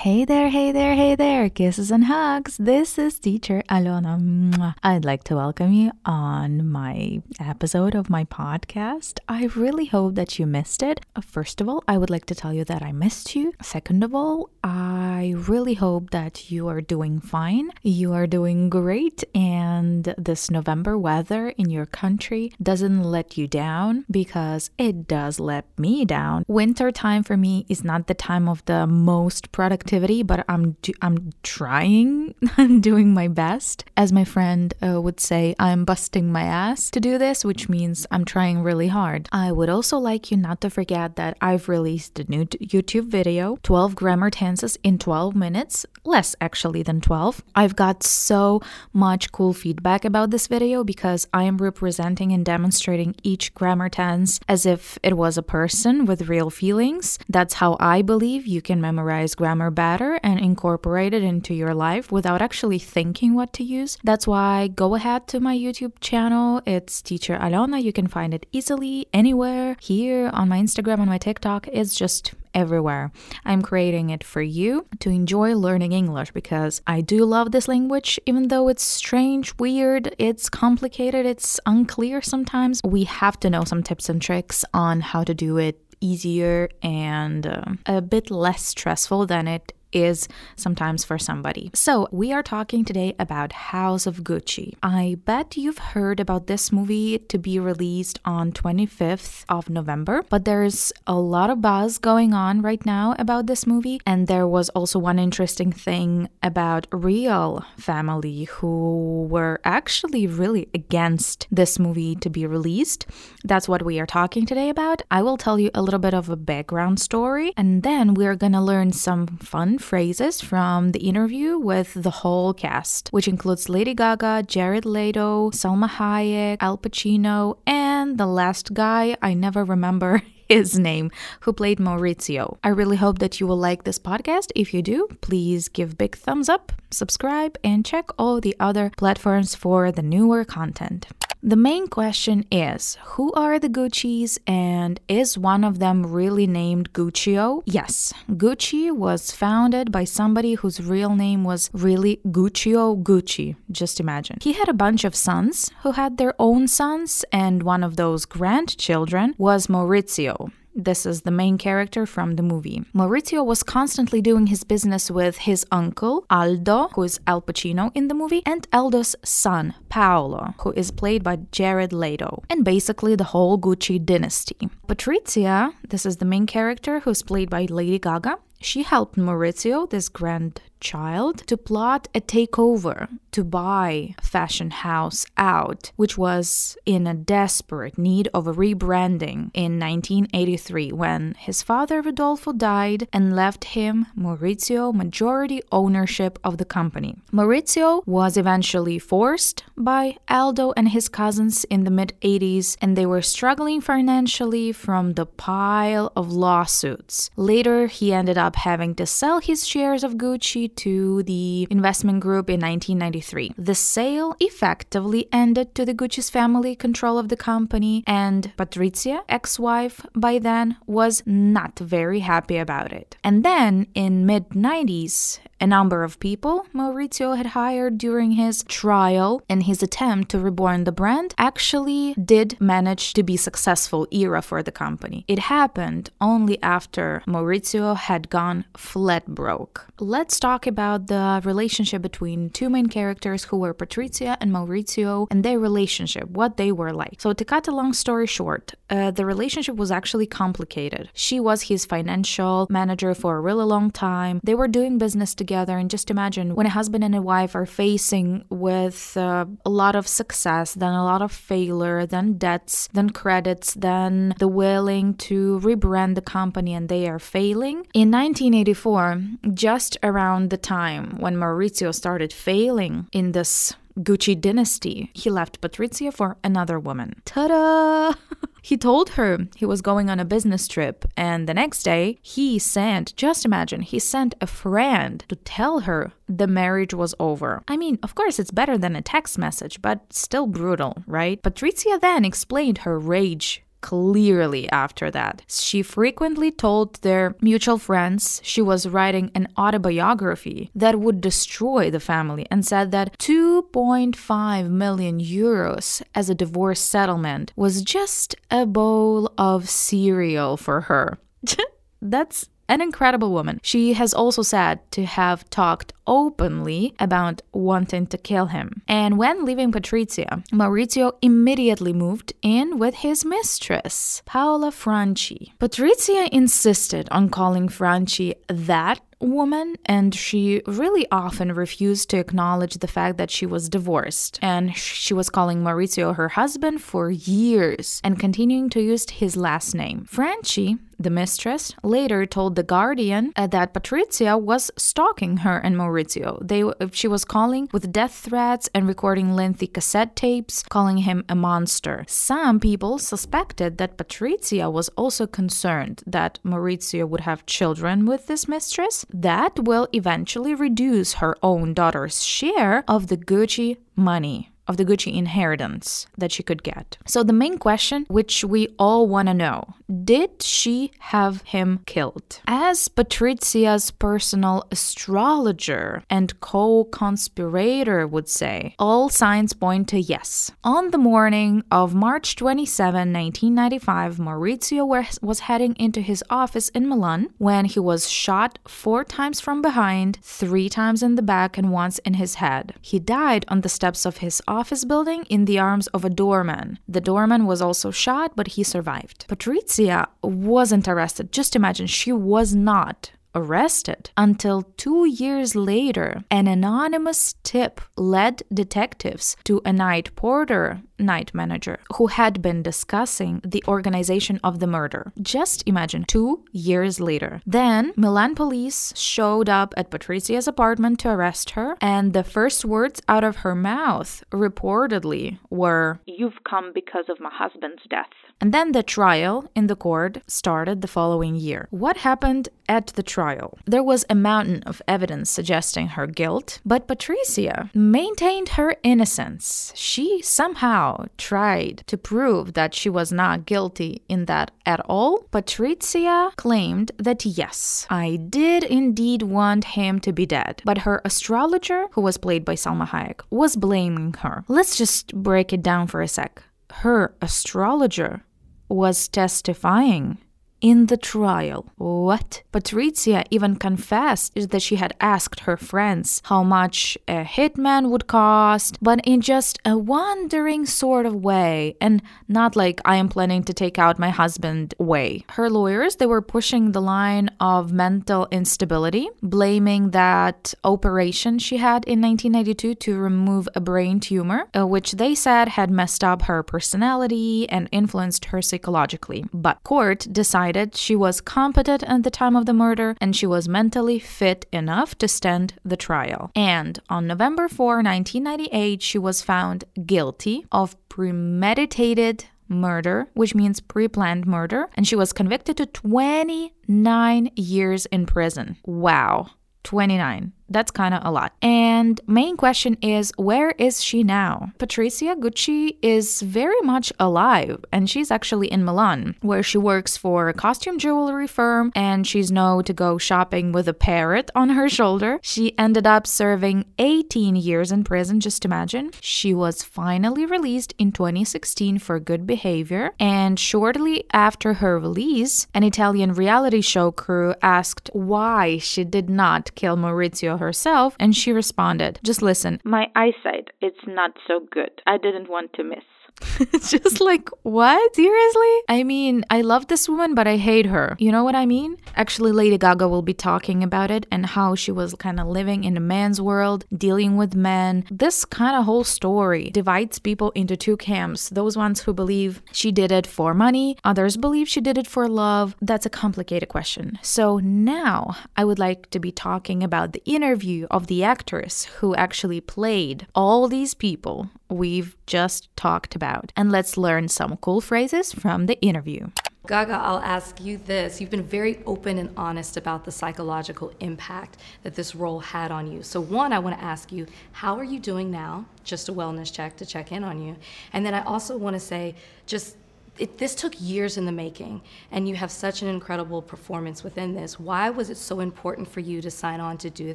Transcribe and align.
Hey 0.00 0.24
there, 0.24 0.48
hey 0.48 0.72
there, 0.72 0.94
hey 0.94 1.14
there. 1.14 1.50
Kisses 1.50 1.90
and 1.90 2.06
hugs. 2.06 2.56
This 2.56 2.98
is 2.98 3.18
teacher 3.18 3.62
Alona. 3.68 4.74
I'd 4.82 5.04
like 5.04 5.24
to 5.24 5.36
welcome 5.36 5.74
you 5.74 5.92
on 6.06 6.66
my 6.66 7.20
episode 7.38 7.94
of 7.94 8.08
my 8.08 8.24
podcast. 8.24 9.18
I 9.28 9.50
really 9.54 9.84
hope 9.84 10.14
that 10.14 10.38
you 10.38 10.46
missed 10.46 10.82
it. 10.82 11.04
Uh, 11.14 11.20
First 11.20 11.60
of 11.60 11.68
all, 11.68 11.84
I 11.86 11.98
would 11.98 12.08
like 12.08 12.24
to 12.26 12.34
tell 12.34 12.54
you 12.54 12.64
that 12.64 12.80
I 12.80 12.92
missed 12.92 13.36
you. 13.36 13.52
Second 13.60 14.02
of 14.02 14.14
all, 14.14 14.48
I 14.64 15.34
really 15.36 15.74
hope 15.74 16.12
that 16.12 16.50
you 16.50 16.66
are 16.68 16.80
doing 16.80 17.20
fine. 17.20 17.70
You 17.82 18.14
are 18.14 18.26
doing 18.26 18.70
great, 18.70 19.22
and 19.34 20.14
this 20.16 20.50
November 20.50 20.96
weather 20.96 21.50
in 21.50 21.68
your 21.68 21.84
country 21.84 22.52
doesn't 22.62 23.04
let 23.04 23.36
you 23.36 23.46
down 23.46 24.06
because 24.10 24.70
it 24.78 25.06
does 25.06 25.38
let 25.38 25.66
me 25.78 26.06
down. 26.06 26.46
Winter 26.48 26.90
time 26.90 27.22
for 27.22 27.36
me 27.36 27.66
is 27.68 27.84
not 27.84 28.06
the 28.06 28.14
time 28.14 28.48
of 28.48 28.64
the 28.64 28.86
most 28.86 29.52
productivity, 29.90 30.22
but 30.22 30.44
I'm 30.48 30.76
do- 30.82 30.92
I'm 31.02 31.32
trying, 31.42 32.34
I'm 32.56 32.80
doing 32.80 33.12
my 33.12 33.28
best. 33.28 33.84
As 33.96 34.12
my 34.12 34.24
friend 34.24 34.72
uh, 34.82 35.00
would 35.00 35.20
say, 35.20 35.54
I'm 35.58 35.84
busting 35.84 36.30
my 36.30 36.44
ass 36.44 36.90
to 36.92 37.00
do 37.00 37.18
this, 37.18 37.44
which 37.44 37.68
means 37.68 38.06
I'm 38.10 38.24
trying 38.24 38.62
really 38.62 38.88
hard. 38.88 39.28
I 39.32 39.50
would 39.52 39.68
also 39.68 39.98
like 39.98 40.30
you 40.30 40.36
not 40.36 40.60
to 40.60 40.70
forget 40.70 41.16
that 41.16 41.36
I've 41.40 41.68
released 41.68 42.20
a 42.20 42.30
new 42.30 42.44
YouTube 42.44 43.08
video, 43.08 43.58
12 43.62 43.94
grammar 43.96 44.30
tenses 44.30 44.78
in 44.84 44.98
12 44.98 45.34
minutes, 45.34 45.86
less 46.04 46.36
actually 46.40 46.82
than 46.82 47.00
12. 47.00 47.42
I've 47.54 47.74
got 47.74 48.02
so 48.02 48.60
much 48.92 49.32
cool 49.32 49.52
feedback 49.52 50.04
about 50.04 50.30
this 50.30 50.46
video 50.46 50.84
because 50.84 51.26
I 51.32 51.44
am 51.44 51.58
representing 51.58 52.32
and 52.32 52.44
demonstrating 52.44 53.14
each 53.22 53.54
grammar 53.54 53.88
tense 53.88 54.38
as 54.48 54.66
if 54.66 54.98
it 55.02 55.16
was 55.16 55.36
a 55.36 55.42
person 55.42 56.06
with 56.06 56.28
real 56.28 56.50
feelings. 56.50 57.18
That's 57.28 57.54
how 57.54 57.76
I 57.80 58.02
believe 58.02 58.46
you 58.46 58.62
can 58.62 58.80
memorize 58.80 59.34
grammar 59.34 59.70
and 59.80 60.38
incorporate 60.38 61.14
it 61.14 61.22
into 61.22 61.54
your 61.54 61.74
life 61.74 62.12
without 62.12 62.42
actually 62.42 62.78
thinking 62.78 63.34
what 63.34 63.52
to 63.54 63.64
use. 63.64 63.96
That's 64.04 64.26
why 64.26 64.68
go 64.68 64.94
ahead 64.94 65.26
to 65.28 65.40
my 65.40 65.56
YouTube 65.56 65.92
channel. 66.00 66.60
It's 66.66 67.00
Teacher 67.00 67.38
Alona. 67.38 67.82
You 67.82 67.92
can 67.92 68.06
find 68.06 68.34
it 68.34 68.44
easily 68.52 69.06
anywhere 69.14 69.76
here 69.80 70.28
on 70.34 70.50
my 70.50 70.58
Instagram, 70.58 70.98
on 70.98 71.08
my 71.08 71.16
TikTok. 71.16 71.66
It's 71.72 71.94
just 71.94 72.34
everywhere. 72.52 73.10
I'm 73.44 73.62
creating 73.62 74.10
it 74.10 74.22
for 74.22 74.42
you 74.42 74.86
to 74.98 75.08
enjoy 75.08 75.54
learning 75.54 75.92
English 75.92 76.32
because 76.32 76.82
I 76.86 77.00
do 77.00 77.24
love 77.24 77.52
this 77.52 77.68
language, 77.68 78.20
even 78.26 78.48
though 78.48 78.68
it's 78.68 78.82
strange, 78.82 79.54
weird, 79.58 80.14
it's 80.18 80.50
complicated, 80.50 81.24
it's 81.24 81.60
unclear 81.64 82.20
sometimes. 82.20 82.80
We 82.84 83.04
have 83.04 83.38
to 83.40 83.50
know 83.50 83.64
some 83.64 83.82
tips 83.82 84.08
and 84.08 84.20
tricks 84.20 84.64
on 84.74 85.00
how 85.00 85.24
to 85.24 85.32
do 85.32 85.56
it 85.56 85.80
easier 86.00 86.68
and 86.82 87.46
uh, 87.46 87.62
a 87.86 88.00
bit 88.00 88.30
less 88.30 88.62
stressful 88.62 89.26
than 89.26 89.46
it 89.46 89.72
is 89.92 90.28
sometimes 90.56 91.04
for 91.04 91.18
somebody. 91.18 91.70
So, 91.74 92.08
we 92.10 92.32
are 92.32 92.42
talking 92.42 92.84
today 92.84 93.14
about 93.18 93.52
House 93.52 94.06
of 94.06 94.24
Gucci. 94.24 94.74
I 94.82 95.16
bet 95.24 95.56
you've 95.56 95.78
heard 95.78 96.20
about 96.20 96.46
this 96.46 96.72
movie 96.72 97.18
to 97.18 97.38
be 97.38 97.58
released 97.58 98.18
on 98.24 98.52
25th 98.52 99.44
of 99.48 99.68
November, 99.68 100.24
but 100.28 100.44
there's 100.44 100.92
a 101.06 101.14
lot 101.14 101.50
of 101.50 101.60
buzz 101.60 101.98
going 101.98 102.34
on 102.34 102.62
right 102.62 102.84
now 102.86 103.14
about 103.18 103.46
this 103.46 103.66
movie 103.66 104.00
and 104.06 104.26
there 104.26 104.46
was 104.46 104.68
also 104.70 104.98
one 104.98 105.18
interesting 105.18 105.72
thing 105.72 106.28
about 106.42 106.86
real 106.92 107.64
family 107.76 108.44
who 108.44 109.26
were 109.30 109.60
actually 109.64 110.26
really 110.26 110.68
against 110.74 111.46
this 111.50 111.78
movie 111.78 112.14
to 112.16 112.30
be 112.30 112.46
released. 112.46 113.06
That's 113.44 113.68
what 113.68 113.84
we 113.84 113.98
are 114.00 114.06
talking 114.06 114.46
today 114.46 114.68
about. 114.68 115.02
I 115.10 115.22
will 115.22 115.36
tell 115.36 115.58
you 115.58 115.70
a 115.74 115.82
little 115.82 116.00
bit 116.00 116.14
of 116.14 116.28
a 116.28 116.36
background 116.36 117.00
story 117.00 117.52
and 117.56 117.82
then 117.82 118.14
we're 118.14 118.36
going 118.36 118.52
to 118.52 118.60
learn 118.60 118.92
some 118.92 119.26
fun 119.26 119.78
phrases 119.82 120.40
from 120.40 120.92
the 120.92 121.00
interview 121.00 121.58
with 121.58 121.94
the 121.94 122.10
whole 122.10 122.54
cast, 122.54 123.08
which 123.10 123.28
includes 123.28 123.68
Lady 123.68 123.94
Gaga, 123.94 124.44
Jared 124.46 124.84
Leto, 124.84 125.50
Salma 125.50 125.88
Hayek, 125.88 126.58
Al 126.60 126.78
Pacino, 126.78 127.58
and 127.66 128.18
the 128.18 128.26
last 128.26 128.74
guy 128.74 129.16
I 129.22 129.34
never 129.34 129.64
remember 129.64 130.22
his 130.48 130.78
name 130.78 131.10
who 131.40 131.52
played 131.52 131.78
Maurizio. 131.78 132.58
I 132.64 132.68
really 132.68 132.96
hope 132.96 133.18
that 133.20 133.40
you 133.40 133.46
will 133.46 133.58
like 133.58 133.84
this 133.84 133.98
podcast. 133.98 134.50
If 134.54 134.74
you 134.74 134.82
do, 134.82 135.08
please 135.20 135.68
give 135.68 135.96
big 135.96 136.16
thumbs 136.16 136.48
up, 136.48 136.72
subscribe, 136.90 137.56
and 137.62 137.84
check 137.84 138.10
all 138.18 138.40
the 138.40 138.56
other 138.58 138.90
platforms 138.96 139.54
for 139.54 139.92
the 139.92 140.02
newer 140.02 140.44
content. 140.44 141.06
The 141.42 141.56
main 141.56 141.88
question 141.88 142.44
is 142.50 142.98
Who 143.14 143.32
are 143.32 143.58
the 143.58 143.68
Gucci's 143.68 144.38
and 144.46 145.00
is 145.08 145.38
one 145.38 145.64
of 145.64 145.78
them 145.78 146.06
really 146.06 146.46
named 146.46 146.92
Guccio? 146.92 147.62
Yes, 147.64 148.12
Gucci 148.30 148.94
was 148.94 149.32
founded 149.32 149.90
by 149.90 150.04
somebody 150.04 150.54
whose 150.54 150.80
real 150.80 151.14
name 151.14 151.44
was 151.44 151.70
really 151.72 152.20
Guccio 152.26 153.02
Gucci. 153.02 153.56
Just 153.70 154.00
imagine. 154.00 154.38
He 154.40 154.52
had 154.52 154.68
a 154.68 154.74
bunch 154.74 155.04
of 155.04 155.14
sons 155.14 155.70
who 155.82 155.92
had 155.92 156.18
their 156.18 156.34
own 156.38 156.68
sons, 156.68 157.24
and 157.32 157.62
one 157.62 157.82
of 157.82 157.96
those 157.96 158.24
grandchildren 158.24 159.34
was 159.38 159.66
Maurizio. 159.66 160.52
This 160.74 161.04
is 161.04 161.22
the 161.22 161.30
main 161.30 161.58
character 161.58 162.06
from 162.06 162.36
the 162.36 162.42
movie. 162.42 162.84
Maurizio 162.94 163.44
was 163.44 163.62
constantly 163.62 164.20
doing 164.20 164.46
his 164.46 164.64
business 164.64 165.10
with 165.10 165.38
his 165.38 165.66
uncle, 165.70 166.24
Aldo, 166.30 166.88
who 166.94 167.02
is 167.02 167.18
Al 167.26 167.42
Pacino 167.42 167.90
in 167.94 168.08
the 168.08 168.14
movie, 168.14 168.42
and 168.46 168.66
Aldo's 168.72 169.16
son, 169.24 169.74
Paolo, 169.88 170.54
who 170.60 170.72
is 170.72 170.90
played 170.90 171.24
by 171.24 171.38
Jared 171.50 171.92
Leto, 171.92 172.42
and 172.48 172.64
basically 172.64 173.16
the 173.16 173.24
whole 173.24 173.58
Gucci 173.58 174.04
dynasty. 174.04 174.68
Patrizia, 174.86 175.72
this 175.88 176.06
is 176.06 176.18
the 176.18 176.24
main 176.24 176.46
character 176.46 177.00
who's 177.00 177.22
played 177.22 177.50
by 177.50 177.66
Lady 177.68 177.98
Gaga, 177.98 178.38
she 178.60 178.82
helped 178.82 179.16
Maurizio, 179.16 179.88
this 179.88 180.08
grandchild, 180.08 181.38
to 181.46 181.56
plot 181.56 182.08
a 182.14 182.20
takeover 182.20 183.08
to 183.32 183.44
buy 183.44 184.14
fashion 184.22 184.70
house 184.70 185.24
out, 185.36 185.92
which 185.96 186.18
was 186.18 186.76
in 186.84 187.06
a 187.06 187.14
desperate 187.14 187.96
need 187.96 188.28
of 188.34 188.46
a 188.46 188.52
rebranding 188.52 189.50
in 189.54 189.78
1983 189.78 190.92
when 190.92 191.34
his 191.38 191.62
father 191.62 192.02
Rodolfo 192.02 192.52
died 192.52 193.08
and 193.12 193.34
left 193.34 193.64
him, 193.64 194.06
Maurizio, 194.16 194.92
majority 194.92 195.62
ownership 195.72 196.38
of 196.44 196.58
the 196.58 196.64
company. 196.64 197.16
Maurizio 197.32 198.06
was 198.06 198.36
eventually 198.36 198.98
forced 198.98 199.64
by 199.76 200.16
Aldo 200.28 200.72
and 200.76 200.88
his 200.88 201.08
cousins 201.08 201.64
in 201.64 201.84
the 201.84 201.90
mid 201.90 202.12
80s, 202.22 202.76
and 202.80 202.96
they 202.96 203.06
were 203.06 203.22
struggling 203.22 203.80
financially 203.80 204.72
from 204.72 205.14
the 205.14 205.26
pile 205.26 206.12
of 206.16 206.32
lawsuits. 206.32 207.30
Later, 207.36 207.86
he 207.86 208.12
ended 208.12 208.36
up 208.36 208.49
having 208.56 208.94
to 208.96 209.06
sell 209.06 209.40
his 209.40 209.66
shares 209.66 210.04
of 210.04 210.14
Gucci 210.14 210.74
to 210.76 211.22
the 211.24 211.66
investment 211.70 212.20
group 212.20 212.48
in 212.48 212.60
1993. 212.60 213.54
The 213.56 213.74
sale 213.74 214.36
effectively 214.40 215.28
ended 215.32 215.74
to 215.74 215.84
the 215.84 215.94
Gucci's 215.94 216.30
family 216.30 216.74
control 216.74 217.18
of 217.18 217.28
the 217.28 217.36
company, 217.36 218.04
and 218.06 218.52
Patrizia, 218.56 219.22
ex 219.28 219.58
wife 219.58 220.04
by 220.14 220.38
then, 220.38 220.76
was 220.86 221.22
not 221.26 221.78
very 221.78 222.20
happy 222.20 222.56
about 222.56 222.92
it. 222.92 223.16
And 223.22 223.44
then 223.44 223.86
in 223.94 224.26
mid 224.26 224.50
90s, 224.50 225.40
a 225.60 225.66
number 225.66 226.02
of 226.02 226.18
people 226.18 226.66
Maurizio 226.74 227.36
had 227.36 227.46
hired 227.46 227.98
during 227.98 228.32
his 228.32 228.64
trial 228.64 229.42
and 229.48 229.64
his 229.64 229.82
attempt 229.82 230.30
to 230.30 230.38
reborn 230.38 230.84
the 230.84 230.92
brand 230.92 231.34
actually 231.36 232.14
did 232.14 232.58
manage 232.60 233.12
to 233.12 233.22
be 233.22 233.36
successful 233.36 234.08
era 234.10 234.40
for 234.40 234.62
the 234.62 234.72
company. 234.72 235.24
It 235.28 235.38
happened 235.38 236.10
only 236.20 236.60
after 236.62 237.22
Maurizio 237.26 237.96
had 237.96 238.30
gone 238.30 238.64
flat 238.76 239.26
broke. 239.26 239.86
Let's 239.98 240.40
talk 240.40 240.66
about 240.66 241.08
the 241.08 241.42
relationship 241.44 242.00
between 242.00 242.50
two 242.50 242.70
main 242.70 242.86
characters 242.86 243.44
who 243.44 243.58
were 243.58 243.74
Patrizia 243.74 244.36
and 244.40 244.50
Maurizio 244.50 245.26
and 245.30 245.44
their 245.44 245.58
relationship, 245.58 246.30
what 246.30 246.56
they 246.56 246.72
were 246.72 246.92
like. 246.92 247.20
So 247.20 247.32
to 247.34 247.44
cut 247.44 247.68
a 247.68 247.72
long 247.72 247.92
story 247.92 248.26
short, 248.26 248.74
uh, 248.88 249.10
the 249.10 249.26
relationship 249.26 249.76
was 249.76 249.90
actually 249.90 250.26
complicated. 250.26 251.10
She 251.12 251.38
was 251.38 251.62
his 251.62 251.84
financial 251.84 252.66
manager 252.70 253.14
for 253.14 253.36
a 253.36 253.40
really 253.40 253.64
long 253.64 253.90
time. 253.90 254.40
They 254.42 254.54
were 254.54 254.68
doing 254.68 254.96
business 254.96 255.34
together 255.34 255.49
together 255.50 255.76
and 255.78 255.90
just 255.90 256.12
imagine 256.12 256.54
when 256.54 256.66
a 256.66 256.76
husband 256.80 257.02
and 257.02 257.16
a 257.16 257.20
wife 257.20 257.56
are 257.56 257.66
facing 257.66 258.44
with 258.50 259.16
uh, 259.16 259.44
a 259.66 259.72
lot 259.82 259.96
of 259.96 260.06
success 260.06 260.74
then 260.74 260.92
a 260.92 261.02
lot 261.02 261.22
of 261.22 261.32
failure 261.32 262.06
then 262.06 262.38
debts 262.38 262.88
then 262.92 263.10
credits 263.10 263.74
then 263.74 264.32
the 264.38 264.46
willing 264.46 265.12
to 265.14 265.58
rebrand 265.68 266.14
the 266.14 266.28
company 266.38 266.72
and 266.72 266.88
they 266.88 267.08
are 267.08 267.18
failing. 267.18 267.78
In 268.02 268.12
1984 268.12 269.22
just 269.66 269.98
around 270.04 270.50
the 270.50 270.62
time 270.76 271.04
when 271.18 271.34
maurizio 271.34 271.92
started 271.92 272.32
failing 272.32 273.08
in 273.10 273.32
this 273.32 273.74
Gucci 274.02 274.40
dynasty, 274.40 275.10
he 275.14 275.30
left 275.30 275.60
Patrizia 275.60 276.12
for 276.12 276.36
another 276.42 276.78
woman. 276.78 277.20
Ta 277.24 277.48
da! 277.48 278.14
He 278.62 278.76
told 278.76 279.10
her 279.10 279.46
he 279.56 279.64
was 279.64 279.80
going 279.80 280.10
on 280.10 280.20
a 280.20 280.24
business 280.24 280.68
trip, 280.68 281.04
and 281.16 281.48
the 281.48 281.54
next 281.54 281.82
day 281.82 282.18
he 282.20 282.58
sent, 282.58 283.16
just 283.16 283.44
imagine, 283.44 283.80
he 283.80 283.98
sent 283.98 284.34
a 284.40 284.46
friend 284.46 285.24
to 285.28 285.36
tell 285.36 285.80
her 285.80 286.12
the 286.28 286.46
marriage 286.46 286.92
was 286.92 287.14
over. 287.18 287.62
I 287.68 287.76
mean, 287.76 287.98
of 288.02 288.14
course, 288.14 288.38
it's 288.38 288.50
better 288.50 288.76
than 288.76 288.96
a 288.96 289.02
text 289.02 289.38
message, 289.38 289.80
but 289.80 290.12
still 290.12 290.46
brutal, 290.46 291.02
right? 291.06 291.42
Patricia 291.42 291.98
then 292.00 292.24
explained 292.24 292.78
her 292.78 292.98
rage 292.98 293.62
clearly 293.80 294.68
after 294.70 295.10
that. 295.10 295.42
She 295.48 295.82
frequently 295.82 296.50
told 296.50 296.94
their 297.02 297.34
mutual 297.40 297.78
friends 297.78 298.40
she 298.44 298.62
was 298.62 298.88
writing 298.88 299.30
an 299.34 299.48
autobiography 299.58 300.70
that 300.74 301.00
would 301.00 301.20
destroy 301.20 301.90
the 301.90 302.00
family 302.00 302.46
and 302.50 302.64
said 302.64 302.90
that 302.90 303.18
2.5 303.18 304.70
million 304.70 305.20
euros 305.20 306.02
as 306.14 306.30
a 306.30 306.34
divorce 306.34 306.80
settlement 306.80 307.52
was 307.56 307.82
just 307.82 308.34
a 308.50 308.66
bowl 308.66 309.32
of 309.38 309.68
cereal 309.68 310.56
for 310.56 310.82
her. 310.82 311.18
That's 312.02 312.48
an 312.70 312.80
incredible 312.80 313.32
woman. 313.32 313.60
She 313.62 313.92
has 313.94 314.14
also 314.14 314.42
said 314.42 314.78
to 314.92 315.04
have 315.04 315.48
talked 315.50 315.92
openly 316.06 316.94
about 316.98 317.42
wanting 317.52 318.06
to 318.06 318.16
kill 318.18 318.46
him. 318.46 318.82
And 318.88 319.18
when 319.18 319.44
leaving 319.44 319.72
Patrizia, 319.72 320.44
Maurizio 320.50 321.12
immediately 321.20 321.92
moved 321.92 322.32
in 322.42 322.78
with 322.78 322.94
his 322.94 323.24
mistress, 323.24 324.22
Paola 324.24 324.70
Franchi. 324.70 325.52
Patrizia 325.58 326.28
insisted 326.30 327.08
on 327.10 327.28
calling 327.28 327.68
Franchi 327.68 328.34
that 328.48 329.00
woman, 329.20 329.76
and 329.84 330.14
she 330.14 330.62
really 330.66 331.06
often 331.12 331.52
refused 331.52 332.08
to 332.10 332.18
acknowledge 332.18 332.74
the 332.74 332.88
fact 332.88 333.18
that 333.18 333.30
she 333.30 333.46
was 333.46 333.68
divorced. 333.68 334.38
And 334.42 334.74
she 334.76 335.12
was 335.12 335.28
calling 335.28 335.62
Maurizio 335.62 336.14
her 336.16 336.30
husband 336.30 336.82
for 336.82 337.10
years 337.10 338.00
and 338.02 338.18
continuing 338.18 338.70
to 338.70 338.80
use 338.80 339.08
his 339.10 339.36
last 339.36 339.74
name. 339.74 340.04
Franchi, 340.06 340.78
the 341.00 341.10
mistress, 341.10 341.74
later 341.82 342.26
told 342.26 342.54
The 342.54 342.62
Guardian 342.62 343.32
uh, 343.34 343.46
that 343.48 343.74
Patrizia 343.74 344.40
was 344.40 344.70
stalking 344.76 345.38
her 345.38 345.58
and 345.58 345.74
Maurizio. 345.74 346.46
They, 346.46 346.62
she 346.92 347.08
was 347.08 347.24
calling 347.24 347.68
with 347.72 347.92
death 347.92 348.14
threats 348.14 348.68
and 348.74 348.86
recording 348.86 349.32
lengthy 349.32 349.66
cassette 349.66 350.14
tapes, 350.14 350.62
calling 350.62 350.98
him 350.98 351.24
a 351.28 351.34
monster. 351.34 352.04
Some 352.06 352.60
people 352.60 352.98
suspected 352.98 353.78
that 353.78 353.96
Patrizia 353.96 354.70
was 354.70 354.88
also 354.90 355.26
concerned 355.26 356.02
that 356.06 356.38
Maurizio 356.44 357.08
would 357.08 357.20
have 357.20 357.46
children 357.46 358.04
with 358.04 358.26
this 358.26 358.46
mistress. 358.46 359.06
That 359.12 359.60
will 359.60 359.88
eventually 359.92 360.54
reduce 360.54 361.14
her 361.14 361.36
own 361.42 361.74
daughter's 361.74 362.22
share 362.22 362.84
of 362.86 363.06
the 363.06 363.16
Gucci 363.16 363.78
money 363.96 364.50
of 364.70 364.76
the 364.76 364.84
Gucci 364.84 365.12
inheritance 365.16 366.06
that 366.16 366.30
she 366.30 366.44
could 366.44 366.62
get. 366.62 366.96
So, 367.04 367.24
the 367.24 367.32
main 367.32 367.58
question, 367.58 368.06
which 368.08 368.44
we 368.44 368.68
all 368.78 369.08
want 369.08 369.26
to 369.26 369.34
know 369.34 369.74
did 369.90 370.42
she 370.42 370.92
have 370.98 371.42
him 371.42 371.80
killed? 371.84 372.40
As 372.46 372.88
Patrizia's 372.88 373.90
personal 373.90 374.64
astrologer 374.70 376.04
and 376.08 376.38
co 376.40 376.84
conspirator 376.84 378.06
would 378.06 378.28
say, 378.28 378.74
all 378.78 379.08
signs 379.08 379.52
point 379.52 379.88
to 379.88 380.00
yes. 380.00 380.52
On 380.62 380.90
the 380.90 380.98
morning 380.98 381.64
of 381.70 381.94
March 381.94 382.36
27, 382.36 383.12
1995, 383.12 384.16
Maurizio 384.16 385.20
was 385.22 385.40
heading 385.40 385.74
into 385.76 386.00
his 386.00 386.22
office 386.30 386.68
in 386.70 386.88
Milan 386.88 387.28
when 387.38 387.64
he 387.64 387.80
was 387.80 388.08
shot 388.08 388.58
four 388.68 389.04
times 389.04 389.40
from 389.40 389.60
behind, 389.60 390.18
three 390.22 390.68
times 390.68 391.02
in 391.02 391.16
the 391.16 391.22
back, 391.22 391.58
and 391.58 391.72
once 391.72 391.98
in 392.00 392.14
his 392.14 392.36
head. 392.36 392.74
He 392.80 392.98
died 392.98 393.44
on 393.48 393.62
the 393.62 393.68
steps 393.68 394.06
of 394.06 394.18
his 394.18 394.40
office 394.46 394.84
building 394.84 395.24
in 395.28 395.46
the 395.46 395.58
arms 395.58 395.88
of 395.88 396.04
a 396.04 396.10
doorman. 396.10 396.78
The 396.88 397.00
doorman 397.00 397.46
was 397.46 397.60
also 397.60 397.90
shot, 397.90 398.32
but 398.36 398.48
he 398.48 398.62
survived. 398.62 399.26
Patrizia 399.28 399.79
wasn't 400.22 400.88
arrested. 400.88 401.32
Just 401.32 401.56
imagine, 401.56 401.86
she 401.86 402.12
was 402.12 402.54
not 402.54 403.12
arrested 403.34 404.10
until 404.16 404.62
two 404.76 405.06
years 405.06 405.54
later, 405.54 406.24
an 406.30 406.46
anonymous 406.46 407.34
tip 407.42 407.80
led 407.96 408.42
detectives 408.52 409.36
to 409.44 409.60
a 409.64 409.72
night 409.72 410.14
porter 410.16 410.82
night 411.00 411.32
manager 411.34 411.80
who 411.96 412.06
had 412.08 412.42
been 412.42 412.62
discussing 412.62 413.40
the 413.44 413.64
organization 413.66 414.40
of 414.44 414.60
the 414.60 414.66
murder. 414.66 415.12
Just 415.20 415.62
imagine 415.66 416.04
two 416.04 416.44
years 416.52 417.00
later. 417.00 417.40
Then 417.46 417.92
Milan 417.96 418.34
police 418.34 418.92
showed 418.96 419.48
up 419.48 419.74
at 419.76 419.90
Patrizia's 419.90 420.48
apartment 420.48 421.00
to 421.00 421.10
arrest 421.10 421.50
her, 421.50 421.76
and 421.80 422.12
the 422.12 422.24
first 422.24 422.64
words 422.64 423.00
out 423.08 423.24
of 423.24 423.36
her 423.36 423.54
mouth 423.54 424.22
reportedly 424.30 425.38
were, 425.48 426.00
You've 426.06 426.44
come 426.48 426.72
because 426.74 427.06
of 427.08 427.20
my 427.20 427.30
husband's 427.32 427.82
death. 427.88 428.06
And 428.40 428.54
then 428.54 428.72
the 428.72 428.82
trial 428.82 429.50
in 429.54 429.66
the 429.66 429.76
court 429.76 430.18
started 430.26 430.80
the 430.80 430.88
following 430.88 431.34
year. 431.36 431.68
What 431.70 431.98
happened 431.98 432.48
at 432.68 432.88
the 432.88 433.02
trial? 433.02 433.58
There 433.66 433.82
was 433.82 434.04
a 434.08 434.14
mountain 434.14 434.62
of 434.64 434.80
evidence 434.88 435.30
suggesting 435.30 435.88
her 435.88 436.06
guilt, 436.06 436.60
but 436.64 436.88
Patrizia 436.88 437.74
maintained 437.74 438.50
her 438.50 438.76
innocence. 438.82 439.72
She 439.76 440.22
somehow 440.22 440.89
tried 441.18 441.84
to 441.86 441.96
prove 441.96 442.54
that 442.54 442.74
she 442.74 442.88
was 442.88 443.12
not 443.12 443.46
guilty 443.46 444.02
in 444.08 444.26
that 444.26 444.50
at 444.66 444.80
all. 444.88 445.24
Patrizia 445.32 446.34
claimed 446.36 446.92
that 446.98 447.24
yes, 447.24 447.86
I 447.90 448.16
did 448.16 448.64
indeed 448.64 449.22
want 449.22 449.64
him 449.76 450.00
to 450.00 450.12
be 450.12 450.26
dead, 450.26 450.62
but 450.64 450.78
her 450.78 451.00
astrologer, 451.04 451.86
who 451.92 452.00
was 452.00 452.18
played 452.18 452.44
by 452.44 452.54
Salma 452.54 452.88
Hayek, 452.88 453.20
was 453.30 453.56
blaming 453.56 454.14
her. 454.20 454.44
Let's 454.48 454.76
just 454.76 455.14
break 455.14 455.52
it 455.52 455.62
down 455.62 455.86
for 455.86 456.00
a 456.02 456.08
sec. 456.08 456.42
Her 456.70 457.14
astrologer 457.20 458.22
was 458.68 459.08
testifying 459.08 460.18
in 460.60 460.86
the 460.86 460.96
trial. 460.96 461.66
What? 461.76 462.42
Patrizia 462.52 463.24
even 463.30 463.56
confessed 463.56 464.34
that 464.50 464.62
she 464.62 464.76
had 464.76 464.94
asked 465.00 465.40
her 465.40 465.56
friends 465.56 466.20
how 466.24 466.42
much 466.42 466.98
a 467.08 467.24
hitman 467.24 467.90
would 467.90 468.06
cost, 468.06 468.78
but 468.82 469.00
in 469.04 469.20
just 469.20 469.58
a 469.64 469.76
wandering 469.78 470.66
sort 470.66 471.06
of 471.06 471.14
way, 471.14 471.76
and 471.80 472.02
not 472.28 472.56
like 472.56 472.80
I 472.84 472.96
am 472.96 473.08
planning 473.08 473.42
to 473.44 473.54
take 473.54 473.78
out 473.78 473.98
my 473.98 474.10
husband 474.10 474.74
way. 474.78 475.24
Her 475.30 475.48
lawyers, 475.48 475.96
they 475.96 476.06
were 476.06 476.22
pushing 476.22 476.72
the 476.72 476.82
line 476.82 477.30
of 477.40 477.72
mental 477.72 478.28
instability, 478.30 479.08
blaming 479.22 479.90
that 479.90 480.54
operation 480.64 481.38
she 481.38 481.56
had 481.56 481.84
in 481.84 482.00
1992 482.00 482.74
to 482.74 482.98
remove 482.98 483.48
a 483.54 483.60
brain 483.60 484.00
tumor, 484.00 484.48
uh, 484.56 484.66
which 484.66 484.92
they 484.92 485.14
said 485.14 485.48
had 485.48 485.70
messed 485.70 486.04
up 486.04 486.22
her 486.22 486.42
personality 486.42 487.48
and 487.48 487.68
influenced 487.72 488.26
her 488.26 488.42
psychologically. 488.42 489.24
But 489.32 489.62
court 489.62 490.06
decided 490.10 490.49
decided 490.52 490.76
she 490.76 490.96
was 490.96 491.20
competent 491.20 491.82
at 491.84 492.02
the 492.02 492.10
time 492.10 492.36
of 492.36 492.46
the 492.46 492.52
murder 492.52 492.96
and 493.00 493.14
she 493.14 493.26
was 493.26 493.48
mentally 493.48 493.98
fit 493.98 494.46
enough 494.52 494.96
to 494.98 495.06
stand 495.06 495.54
the 495.64 495.76
trial. 495.76 496.30
And 496.34 496.78
on 496.88 497.06
November 497.06 497.48
4, 497.48 497.82
1998, 497.82 498.82
she 498.82 498.98
was 498.98 499.22
found 499.22 499.64
guilty 499.86 500.46
of 500.50 500.76
premeditated 500.88 502.24
murder, 502.48 503.08
which 503.14 503.34
means 503.34 503.60
pre 503.60 503.86
planned 503.86 504.26
murder, 504.26 504.68
and 504.74 504.86
she 504.86 504.96
was 504.96 505.12
convicted 505.12 505.56
to 505.58 505.66
29 505.66 507.30
years 507.36 507.86
in 507.86 508.06
prison. 508.06 508.56
Wow. 508.64 509.30
29. 509.62 510.32
That's 510.50 510.72
kind 510.72 510.94
of 510.94 511.02
a 511.04 511.10
lot. 511.12 511.32
And 511.40 512.00
main 512.06 512.36
question 512.36 512.76
is 512.82 513.12
where 513.16 513.50
is 513.52 513.82
she 513.82 514.02
now? 514.02 514.52
Patricia 514.58 515.14
Gucci 515.16 515.76
is 515.80 516.20
very 516.20 516.60
much 516.62 516.92
alive 516.98 517.64
and 517.72 517.88
she's 517.88 518.10
actually 518.10 518.48
in 518.50 518.64
Milan 518.64 519.14
where 519.20 519.42
she 519.42 519.58
works 519.58 519.96
for 519.96 520.28
a 520.28 520.34
costume 520.34 520.78
jewelry 520.78 521.28
firm 521.28 521.70
and 521.76 522.06
she's 522.06 522.32
known 522.32 522.64
to 522.64 522.72
go 522.72 522.98
shopping 522.98 523.52
with 523.52 523.68
a 523.68 523.74
parrot 523.74 524.30
on 524.34 524.50
her 524.50 524.68
shoulder. 524.68 525.20
She 525.22 525.56
ended 525.56 525.86
up 525.86 526.06
serving 526.06 526.64
18 526.78 527.36
years 527.36 527.70
in 527.70 527.84
prison, 527.84 528.18
just 528.18 528.44
imagine. 528.44 528.90
She 529.00 529.32
was 529.32 529.62
finally 529.62 530.26
released 530.26 530.74
in 530.78 530.90
2016 530.90 531.78
for 531.78 532.00
good 532.00 532.26
behavior 532.26 532.90
and 532.98 533.38
shortly 533.38 534.04
after 534.12 534.54
her 534.54 534.78
release, 534.78 535.46
an 535.54 535.62
Italian 535.62 536.12
reality 536.14 536.60
show 536.60 536.90
crew 536.90 537.34
asked 537.40 537.88
why 537.92 538.58
she 538.58 538.82
did 538.82 539.08
not 539.08 539.54
kill 539.54 539.76
Maurizio 539.76 540.39
herself, 540.40 540.96
and 540.98 541.14
she 541.14 541.32
responded, 541.32 542.00
Just 542.02 542.20
listen, 542.20 542.60
my 542.64 542.88
eyesight, 542.96 543.50
it's 543.60 543.86
not 543.86 544.10
so 544.26 544.40
good. 544.50 544.82
I 544.86 544.98
didn't 544.98 545.30
want 545.30 545.52
to 545.52 545.64
miss. 545.64 545.84
it's 546.40 546.70
just 546.70 547.00
like, 547.00 547.28
what? 547.42 547.94
Seriously? 547.94 548.56
I 548.68 548.82
mean, 548.84 549.24
I 549.30 549.40
love 549.40 549.68
this 549.68 549.88
woman, 549.88 550.14
but 550.14 550.26
I 550.26 550.36
hate 550.36 550.66
her. 550.66 550.96
You 550.98 551.12
know 551.12 551.24
what 551.24 551.34
I 551.34 551.46
mean? 551.46 551.76
Actually, 551.96 552.32
Lady 552.32 552.58
Gaga 552.58 552.88
will 552.88 553.02
be 553.02 553.14
talking 553.14 553.62
about 553.62 553.90
it 553.90 554.06
and 554.10 554.26
how 554.26 554.54
she 554.54 554.72
was 554.72 554.94
kind 554.94 555.20
of 555.20 555.26
living 555.26 555.64
in 555.64 555.76
a 555.76 555.80
man's 555.80 556.20
world, 556.20 556.64
dealing 556.76 557.16
with 557.16 557.34
men. 557.34 557.84
This 557.90 558.24
kind 558.24 558.56
of 558.56 558.64
whole 558.64 558.84
story 558.84 559.50
divides 559.50 559.98
people 559.98 560.30
into 560.32 560.56
two 560.56 560.76
camps 560.76 561.28
those 561.30 561.56
ones 561.56 561.80
who 561.82 561.92
believe 561.92 562.42
she 562.52 562.72
did 562.72 562.92
it 562.92 563.06
for 563.06 563.34
money, 563.34 563.76
others 563.84 564.16
believe 564.16 564.48
she 564.48 564.60
did 564.60 564.76
it 564.78 564.86
for 564.86 565.08
love. 565.08 565.56
That's 565.60 565.86
a 565.86 565.90
complicated 565.90 566.48
question. 566.48 566.98
So 567.02 567.38
now 567.38 568.16
I 568.36 568.44
would 568.44 568.58
like 568.58 568.90
to 568.90 568.98
be 568.98 569.12
talking 569.12 569.62
about 569.62 569.92
the 569.92 570.02
interview 570.04 570.66
of 570.70 570.86
the 570.86 571.04
actress 571.04 571.64
who 571.64 571.94
actually 571.94 572.40
played 572.40 573.06
all 573.14 573.48
these 573.48 573.74
people 573.74 574.30
we've 574.50 574.96
just 575.06 575.54
talked 575.56 575.96
about. 575.96 576.32
And 576.36 576.50
let's 576.50 576.76
learn 576.76 577.08
some 577.08 577.36
cool 577.38 577.60
phrases 577.60 578.12
from 578.12 578.46
the 578.46 578.60
interview. 578.60 579.08
Gaga, 579.46 579.72
I'll 579.72 580.00
ask 580.00 580.40
you 580.40 580.58
this. 580.58 581.00
You've 581.00 581.10
been 581.10 581.24
very 581.24 581.62
open 581.64 581.98
and 581.98 582.10
honest 582.16 582.56
about 582.56 582.84
the 582.84 582.92
psychological 582.92 583.72
impact 583.80 584.36
that 584.62 584.74
this 584.74 584.94
role 584.94 585.18
had 585.18 585.50
on 585.50 585.70
you. 585.72 585.82
So, 585.82 586.00
one, 586.00 586.32
I 586.32 586.38
want 586.38 586.58
to 586.58 586.64
ask 586.64 586.92
you, 586.92 587.06
how 587.32 587.56
are 587.56 587.64
you 587.64 587.80
doing 587.80 588.10
now? 588.10 588.44
Just 588.64 588.88
a 588.88 588.92
wellness 588.92 589.32
check 589.32 589.56
to 589.56 589.66
check 589.66 589.92
in 589.92 590.04
on 590.04 590.22
you. 590.22 590.36
And 590.72 590.84
then 590.84 590.94
I 590.94 591.02
also 591.04 591.36
want 591.36 591.54
to 591.54 591.60
say, 591.60 591.94
just 592.26 592.56
it, 592.98 593.16
this 593.16 593.34
took 593.34 593.54
years 593.58 593.96
in 593.96 594.04
the 594.04 594.12
making, 594.12 594.60
and 594.92 595.08
you 595.08 595.16
have 595.16 595.30
such 595.30 595.62
an 595.62 595.68
incredible 595.68 596.20
performance 596.20 596.84
within 596.84 597.14
this. 597.14 597.40
Why 597.40 597.70
was 597.70 597.88
it 597.88 597.96
so 597.96 598.20
important 598.20 598.68
for 598.68 598.80
you 598.80 599.00
to 599.00 599.10
sign 599.10 599.40
on 599.40 599.56
to 599.58 599.70
do 599.70 599.94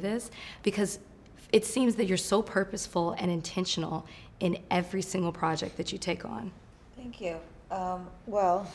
this? 0.00 0.30
Because 0.64 0.98
it 1.52 1.64
seems 1.64 1.94
that 1.96 2.06
you're 2.06 2.18
so 2.18 2.42
purposeful 2.42 3.12
and 3.18 3.30
intentional 3.30 4.06
in 4.40 4.58
every 4.70 5.02
single 5.02 5.32
project 5.32 5.76
that 5.76 5.92
you 5.92 5.98
take 5.98 6.24
on. 6.24 6.52
Thank 6.96 7.20
you. 7.20 7.36
Um, 7.70 8.08
well, 8.26 8.70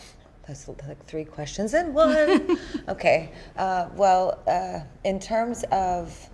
that's 0.47 0.67
like 0.67 1.05
three 1.05 1.25
questions 1.25 1.73
in 1.73 1.93
one. 1.93 2.57
okay. 2.87 3.31
Uh, 3.57 3.89
well, 3.95 4.39
uh, 4.47 4.79
in 5.03 5.19
terms 5.19 5.63
of 5.71 6.29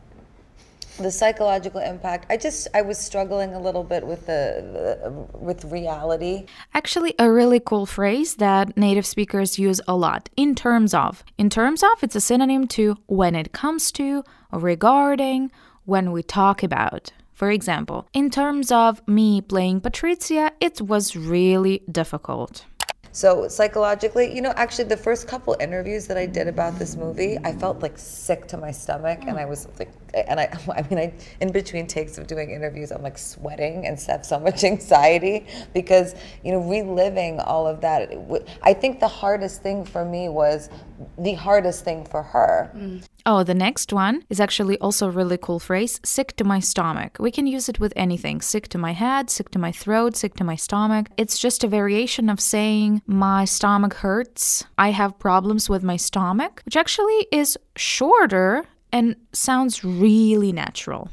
the 0.97 1.11
psychological 1.11 1.79
impact 1.79 2.25
i 2.31 2.35
just 2.35 2.67
i 2.73 2.81
was 2.81 2.97
struggling 2.97 3.53
a 3.53 3.59
little 3.59 3.83
bit 3.83 4.05
with 4.05 4.25
the, 4.25 4.97
the, 5.03 5.37
with 5.37 5.63
reality 5.65 6.45
actually 6.73 7.13
a 7.19 7.31
really 7.31 7.59
cool 7.59 7.85
phrase 7.85 8.35
that 8.35 8.75
native 8.75 9.05
speakers 9.05 9.59
use 9.59 9.79
a 9.87 9.95
lot 9.95 10.29
in 10.35 10.55
terms 10.55 10.93
of 10.93 11.23
in 11.37 11.49
terms 11.49 11.83
of 11.83 12.01
it's 12.01 12.15
a 12.15 12.21
synonym 12.21 12.67
to 12.67 12.97
when 13.05 13.35
it 13.35 13.51
comes 13.51 13.91
to 13.91 14.23
regarding 14.51 15.51
when 15.85 16.11
we 16.11 16.23
talk 16.23 16.63
about 16.63 17.11
for 17.39 17.49
example 17.57 17.99
in 18.13 18.29
terms 18.39 18.67
of 18.71 18.91
me 19.07 19.29
playing 19.41 19.79
patricia 19.79 20.45
it 20.59 20.81
was 20.81 21.15
really 21.15 21.77
difficult 21.99 22.65
so 23.17 23.47
psychologically, 23.47 24.31
you 24.31 24.41
know, 24.43 24.53
actually 24.55 24.83
the 24.83 24.95
first 24.95 25.27
couple 25.27 25.55
interviews 25.59 26.05
that 26.05 26.17
I 26.17 26.27
did 26.27 26.47
about 26.47 26.77
this 26.77 26.95
movie, 26.95 27.39
I 27.43 27.51
felt 27.51 27.81
like 27.81 27.97
sick 27.97 28.45
to 28.49 28.57
my 28.57 28.69
stomach, 28.69 29.21
and 29.25 29.39
I 29.39 29.45
was 29.45 29.67
like, 29.79 29.89
and 30.13 30.39
I, 30.39 30.43
I 30.75 30.83
mean, 30.87 30.99
I 30.99 31.13
in 31.41 31.51
between 31.51 31.87
takes 31.87 32.19
of 32.19 32.27
doing 32.27 32.51
interviews, 32.51 32.91
I'm 32.91 33.01
like 33.01 33.17
sweating 33.17 33.87
and 33.87 33.99
have 34.01 34.23
so 34.23 34.39
much 34.39 34.63
anxiety 34.73 35.47
because 35.73 36.13
you 36.43 36.51
know 36.51 36.59
reliving 36.59 37.39
all 37.39 37.65
of 37.65 37.81
that. 37.81 38.11
I 38.61 38.75
think 38.75 38.99
the 38.99 39.07
hardest 39.07 39.63
thing 39.63 39.83
for 39.83 40.05
me 40.05 40.29
was 40.29 40.69
the 41.17 41.33
hardest 41.33 41.83
thing 41.83 42.05
for 42.05 42.21
her. 42.21 42.69
Mm. 42.75 43.03
Oh, 43.29 43.43
the 43.43 43.53
next 43.53 43.91
one 43.91 44.23
is 44.29 44.39
actually 44.39 44.79
also 44.79 45.07
a 45.07 45.11
really 45.11 45.37
cool 45.37 45.59
phrase 45.59 45.99
sick 46.01 46.37
to 46.37 46.45
my 46.45 46.61
stomach. 46.61 47.17
We 47.19 47.29
can 47.29 47.45
use 47.45 47.67
it 47.67 47.77
with 47.77 47.91
anything 47.97 48.39
sick 48.39 48.69
to 48.69 48.77
my 48.77 48.93
head, 48.93 49.29
sick 49.29 49.51
to 49.51 49.59
my 49.59 49.73
throat, 49.73 50.15
sick 50.15 50.35
to 50.35 50.45
my 50.45 50.55
stomach. 50.55 51.07
It's 51.17 51.37
just 51.37 51.61
a 51.61 51.67
variation 51.67 52.29
of 52.29 52.39
saying 52.39 53.01
my 53.05 53.43
stomach 53.43 53.95
hurts. 53.95 54.63
I 54.77 54.91
have 54.91 55.19
problems 55.19 55.69
with 55.69 55.83
my 55.83 55.97
stomach, 55.97 56.61
which 56.63 56.77
actually 56.77 57.27
is 57.29 57.57
shorter 57.75 58.63
and 58.93 59.17
sounds 59.33 59.83
really 59.83 60.53
natural. 60.53 61.09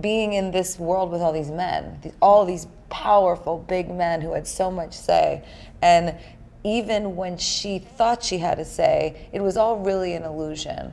Being 0.00 0.34
in 0.34 0.52
this 0.52 0.78
world 0.78 1.10
with 1.10 1.20
all 1.20 1.32
these 1.32 1.50
men, 1.50 2.12
all 2.22 2.44
these 2.44 2.68
powerful 2.88 3.58
big 3.58 3.90
men 3.90 4.20
who 4.20 4.32
had 4.32 4.46
so 4.46 4.70
much 4.70 4.94
say, 4.94 5.42
and 5.82 6.14
even 6.62 7.16
when 7.16 7.36
she 7.36 7.80
thought 7.80 8.22
she 8.22 8.38
had 8.38 8.60
a 8.60 8.64
say, 8.64 9.28
it 9.32 9.40
was 9.40 9.56
all 9.56 9.78
really 9.78 10.14
an 10.14 10.22
illusion. 10.22 10.92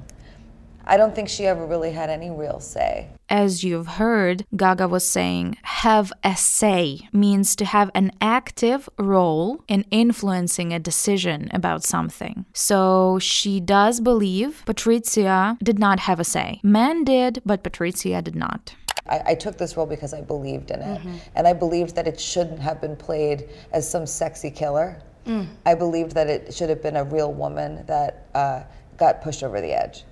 I 0.88 0.98
don't 0.98 1.16
think 1.16 1.30
she 1.30 1.46
ever 1.48 1.66
really 1.66 1.92
had 1.92 2.10
any 2.10 2.30
real 2.30 2.60
say. 2.60 3.10
As 3.28 3.64
you've 3.64 3.88
heard, 3.88 4.46
Gaga 4.56 4.88
was 4.88 5.08
saying, 5.08 5.58
have 5.64 6.14
a 6.24 6.36
say 6.36 7.10
means 7.12 7.56
to 7.56 7.66
have 7.66 7.90
an 7.96 8.12
active 8.22 8.88
role 9.00 9.64
in 9.68 9.86
influencing 9.90 10.74
a 10.74 10.80
decision 10.80 11.50
about 11.52 11.84
something. 11.84 12.46
So 12.54 13.18
she 13.20 13.60
does 13.60 14.00
believe 14.00 14.64
Patricia 14.66 15.58
did 15.64 15.80
not 15.80 16.02
have 16.02 16.20
a 16.20 16.24
say. 16.24 16.60
Men 16.64 17.04
did, 17.04 17.42
but 17.46 17.64
Patricia 17.64 18.22
did 18.22 18.36
not. 18.36 18.76
I, 19.08 19.22
I, 19.28 19.36
took 19.36 19.58
this 19.58 19.78
role 19.78 19.86
because 19.86 20.14
I 20.14 20.22
believed 20.22 20.72
in 20.72 20.82
it. 20.82 21.00
Mm-hmm. 21.00 21.16
And 21.36 21.48
I 21.48 21.54
believed 21.54 21.96
that 21.96 22.08
it 22.08 22.20
shouldn't 22.20 22.60
have 22.60 22.82
been 22.82 22.96
played 22.96 23.50
as 23.72 23.90
some 23.90 24.08
sexy 24.08 24.50
killer. 24.50 25.02
Mm. 25.26 25.48
I 25.66 25.76
believed 25.76 26.14
that 26.14 26.28
it 26.28 26.54
should 26.54 26.70
have 26.70 26.82
been 26.82 26.96
a 26.96 27.04
real 27.04 27.34
woman 27.34 27.86
that 27.88 28.28
uh, 28.34 28.64
got 28.98 29.22
pushed 29.22 29.44
over 29.44 29.62
the 29.62 29.74
edge 29.74 30.04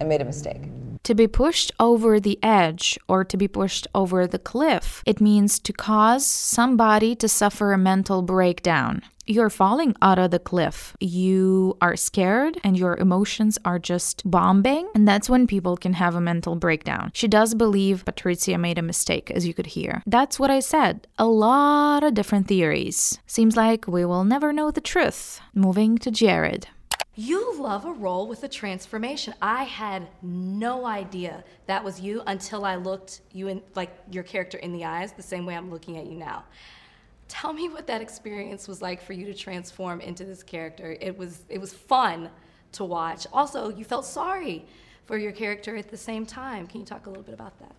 and 0.00 0.08
made 0.08 0.20
a 0.20 0.24
mistake. 0.24 0.62
To 1.04 1.14
be 1.14 1.28
pushed 1.28 1.70
over 1.78 2.18
the 2.18 2.36
edge 2.42 2.98
or 3.08 3.22
to 3.24 3.36
be 3.36 3.46
pushed 3.46 3.86
over 3.94 4.26
the 4.26 4.40
cliff, 4.40 5.04
it 5.06 5.20
means 5.20 5.60
to 5.60 5.72
cause 5.72 6.26
somebody 6.26 7.14
to 7.14 7.28
suffer 7.28 7.72
a 7.72 7.78
mental 7.78 8.22
breakdown. 8.22 9.02
You're 9.28 9.50
falling 9.50 9.94
out 10.02 10.18
of 10.18 10.30
the 10.32 10.38
cliff. 10.38 10.96
You 11.00 11.76
are 11.80 11.96
scared 11.96 12.60
and 12.62 12.78
your 12.78 12.96
emotions 12.96 13.58
are 13.64 13.78
just 13.78 14.28
bombing, 14.28 14.88
and 14.94 15.06
that's 15.06 15.28
when 15.28 15.46
people 15.46 15.76
can 15.76 15.94
have 15.94 16.14
a 16.14 16.20
mental 16.20 16.56
breakdown. 16.56 17.10
She 17.14 17.28
does 17.28 17.54
believe 17.54 18.04
Patricia 18.04 18.56
made 18.56 18.78
a 18.78 18.82
mistake, 18.82 19.30
as 19.32 19.46
you 19.46 19.54
could 19.54 19.66
hear. 19.66 20.02
That's 20.06 20.38
what 20.38 20.50
I 20.50 20.60
said. 20.60 21.06
A 21.18 21.26
lot 21.26 22.04
of 22.04 22.14
different 22.14 22.46
theories. 22.46 23.18
Seems 23.26 23.56
like 23.56 23.86
we 23.86 24.04
will 24.04 24.24
never 24.24 24.52
know 24.52 24.70
the 24.70 24.80
truth. 24.80 25.40
Moving 25.54 25.98
to 25.98 26.10
Jared. 26.10 26.68
You 27.18 27.58
love 27.58 27.86
a 27.86 27.92
role 27.92 28.28
with 28.28 28.44
a 28.44 28.48
transformation. 28.48 29.32
I 29.40 29.64
had 29.64 30.06
no 30.20 30.84
idea 30.84 31.44
that 31.64 31.82
was 31.82 31.98
you 31.98 32.22
until 32.26 32.66
I 32.66 32.76
looked 32.76 33.22
you 33.32 33.48
in 33.48 33.62
like 33.74 33.90
your 34.10 34.22
character 34.22 34.58
in 34.58 34.70
the 34.70 34.84
eyes 34.84 35.12
the 35.12 35.22
same 35.22 35.46
way 35.46 35.56
I'm 35.56 35.70
looking 35.70 35.96
at 35.96 36.04
you 36.04 36.18
now. 36.18 36.44
Tell 37.26 37.54
me 37.54 37.70
what 37.70 37.86
that 37.86 38.02
experience 38.02 38.68
was 38.68 38.82
like 38.82 39.02
for 39.02 39.14
you 39.14 39.24
to 39.24 39.32
transform 39.32 40.02
into 40.02 40.24
this 40.24 40.42
character. 40.42 40.94
It 41.00 41.16
was 41.16 41.44
it 41.48 41.58
was 41.58 41.72
fun 41.72 42.28
to 42.72 42.84
watch. 42.84 43.26
Also, 43.32 43.70
you 43.70 43.86
felt 43.86 44.04
sorry 44.04 44.66
for 45.06 45.16
your 45.16 45.32
character 45.32 45.74
at 45.74 45.88
the 45.88 45.96
same 45.96 46.26
time. 46.26 46.66
Can 46.66 46.80
you 46.80 46.86
talk 46.86 47.06
a 47.06 47.08
little 47.08 47.24
bit 47.24 47.34
about 47.34 47.58
that? 47.60 47.74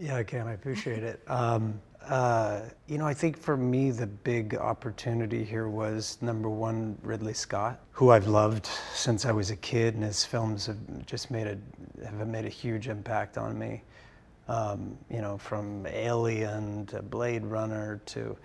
Yeah, 0.00 0.16
I 0.16 0.24
can. 0.24 0.46
I 0.46 0.52
appreciate 0.52 1.02
it. 1.02 1.22
Um, 1.28 1.80
uh, 2.08 2.62
you 2.88 2.98
know, 2.98 3.06
I 3.06 3.14
think 3.14 3.36
for 3.36 3.56
me, 3.56 3.90
the 3.90 4.06
big 4.06 4.56
opportunity 4.56 5.44
here 5.44 5.68
was 5.68 6.18
number 6.20 6.48
one, 6.48 6.98
Ridley 7.02 7.34
Scott, 7.34 7.80
who 7.92 8.10
I've 8.10 8.26
loved 8.26 8.66
since 8.94 9.24
I 9.24 9.32
was 9.32 9.50
a 9.50 9.56
kid, 9.56 9.94
and 9.94 10.02
his 10.02 10.24
films 10.24 10.66
have 10.66 11.06
just 11.06 11.30
made 11.30 11.46
a 11.46 11.58
have 12.04 12.26
made 12.26 12.44
a 12.44 12.48
huge 12.50 12.88
impact 12.88 13.38
on 13.38 13.58
me. 13.58 13.82
Um, 14.48 14.98
you 15.08 15.20
know, 15.20 15.38
from 15.38 15.86
Alien 15.86 16.86
to 16.86 17.00
Blade 17.00 17.44
Runner 17.44 18.00
to, 18.06 18.36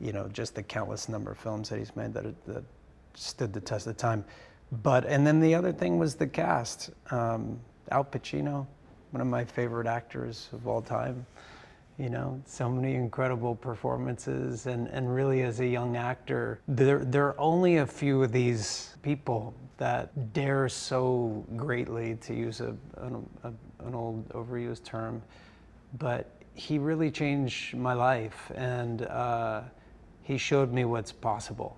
you 0.00 0.12
know, 0.12 0.26
just 0.28 0.54
the 0.54 0.62
countless 0.62 1.08
number 1.08 1.32
of 1.32 1.38
films 1.38 1.68
that 1.68 1.78
he's 1.78 1.94
made 1.94 2.14
that, 2.14 2.24
that 2.46 2.64
stood 3.14 3.52
the 3.52 3.60
test 3.60 3.86
of 3.86 3.98
time. 3.98 4.24
But 4.82 5.04
and 5.04 5.26
then 5.26 5.40
the 5.40 5.54
other 5.54 5.72
thing 5.72 5.98
was 5.98 6.14
the 6.14 6.26
cast. 6.26 6.90
Um, 7.10 7.60
Al 7.90 8.04
Pacino, 8.04 8.66
one 9.12 9.20
of 9.20 9.26
my 9.26 9.44
favorite 9.44 9.86
actors 9.86 10.48
of 10.52 10.66
all 10.66 10.82
time. 10.82 11.24
You 11.98 12.08
know 12.08 12.42
so 12.46 12.68
many 12.68 12.94
incredible 12.94 13.54
performances 13.54 14.66
and, 14.66 14.88
and 14.88 15.14
really 15.14 15.42
as 15.42 15.60
a 15.60 15.66
young 15.66 15.96
actor 15.96 16.60
there, 16.66 17.04
there 17.04 17.26
are 17.26 17.38
only 17.38 17.76
a 17.76 17.86
few 17.86 18.22
of 18.22 18.32
these 18.32 18.96
people 19.02 19.54
that 19.76 20.32
dare 20.32 20.70
so 20.70 21.44
greatly 21.54 22.16
to 22.22 22.34
use 22.34 22.60
a, 22.62 22.74
an, 22.96 23.28
a, 23.44 23.52
an 23.86 23.94
old 23.94 24.26
overused 24.30 24.84
term 24.84 25.22
but 25.98 26.30
he 26.54 26.78
really 26.78 27.10
changed 27.10 27.76
my 27.76 27.94
life 27.94 28.50
and 28.54 29.02
uh, 29.02 29.62
he 30.22 30.38
showed 30.38 30.72
me 30.72 30.84
what's 30.84 31.12
possible. 31.12 31.76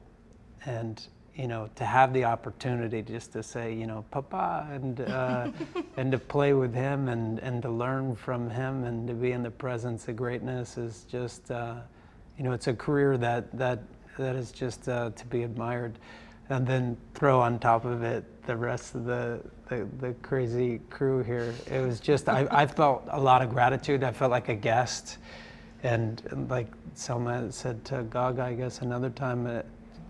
And 0.67 1.05
you 1.35 1.49
know, 1.49 1.69
to 1.75 1.85
have 1.85 2.13
the 2.13 2.25
opportunity 2.25 3.03
just 3.03 3.33
to 3.33 3.43
say, 3.43 3.75
you 3.75 3.87
know, 3.87 4.05
Papa, 4.11 4.69
and 4.71 5.01
uh, 5.01 5.51
and 5.97 6.13
to 6.13 6.19
play 6.19 6.53
with 6.53 6.75
him 6.75 7.09
and 7.09 7.39
and 7.41 7.63
to 7.63 7.71
learn 7.71 8.15
from 8.15 8.49
him 8.49 8.85
and 8.85 9.09
to 9.09 9.15
be 9.15 9.33
in 9.33 9.43
the 9.43 9.51
presence 9.51 10.07
of 10.09 10.17
greatness 10.17 10.79
is 10.79 11.05
just, 11.11 11.51
uh, 11.51 11.75
you 12.39 12.45
know, 12.45 12.53
it's 12.53 12.69
a 12.69 12.75
career 12.75 13.17
that 13.19 13.51
that 13.57 13.83
that 14.17 14.37
is 14.37 14.53
just 14.53 14.89
uh, 14.89 15.11
to 15.11 15.27
be 15.27 15.43
admired, 15.43 15.99
and 16.51 16.67
then 16.67 16.97
throw 17.15 17.41
on 17.41 17.59
top 17.59 17.85
of 17.85 18.05
it 18.05 18.25
the 18.47 18.57
rest 18.57 18.95
of 18.95 19.05
the 19.05 19.41
the, 19.69 19.89
the 19.99 20.13
crazy 20.23 20.81
crew 20.89 21.23
here. 21.23 21.53
It 21.67 21.81
was 21.81 21.99
just 21.99 22.29
I, 22.29 22.47
I 22.51 22.67
felt 22.67 23.09
a 23.11 23.21
lot 23.21 23.43
of 23.43 23.51
gratitude. 23.51 24.05
I 24.05 24.13
felt 24.13 24.31
like 24.31 24.49
a 24.49 24.55
guest. 24.55 25.19
And, 25.83 26.23
and 26.31 26.49
like 26.49 26.69
Salma 26.97 27.53
said 27.53 27.85
to 27.87 28.05
Gaga, 28.05 28.43
I 28.43 28.55
guess 28.55 28.81
another 28.81 29.11
time, 29.11 29.47
uh, 29.47 29.61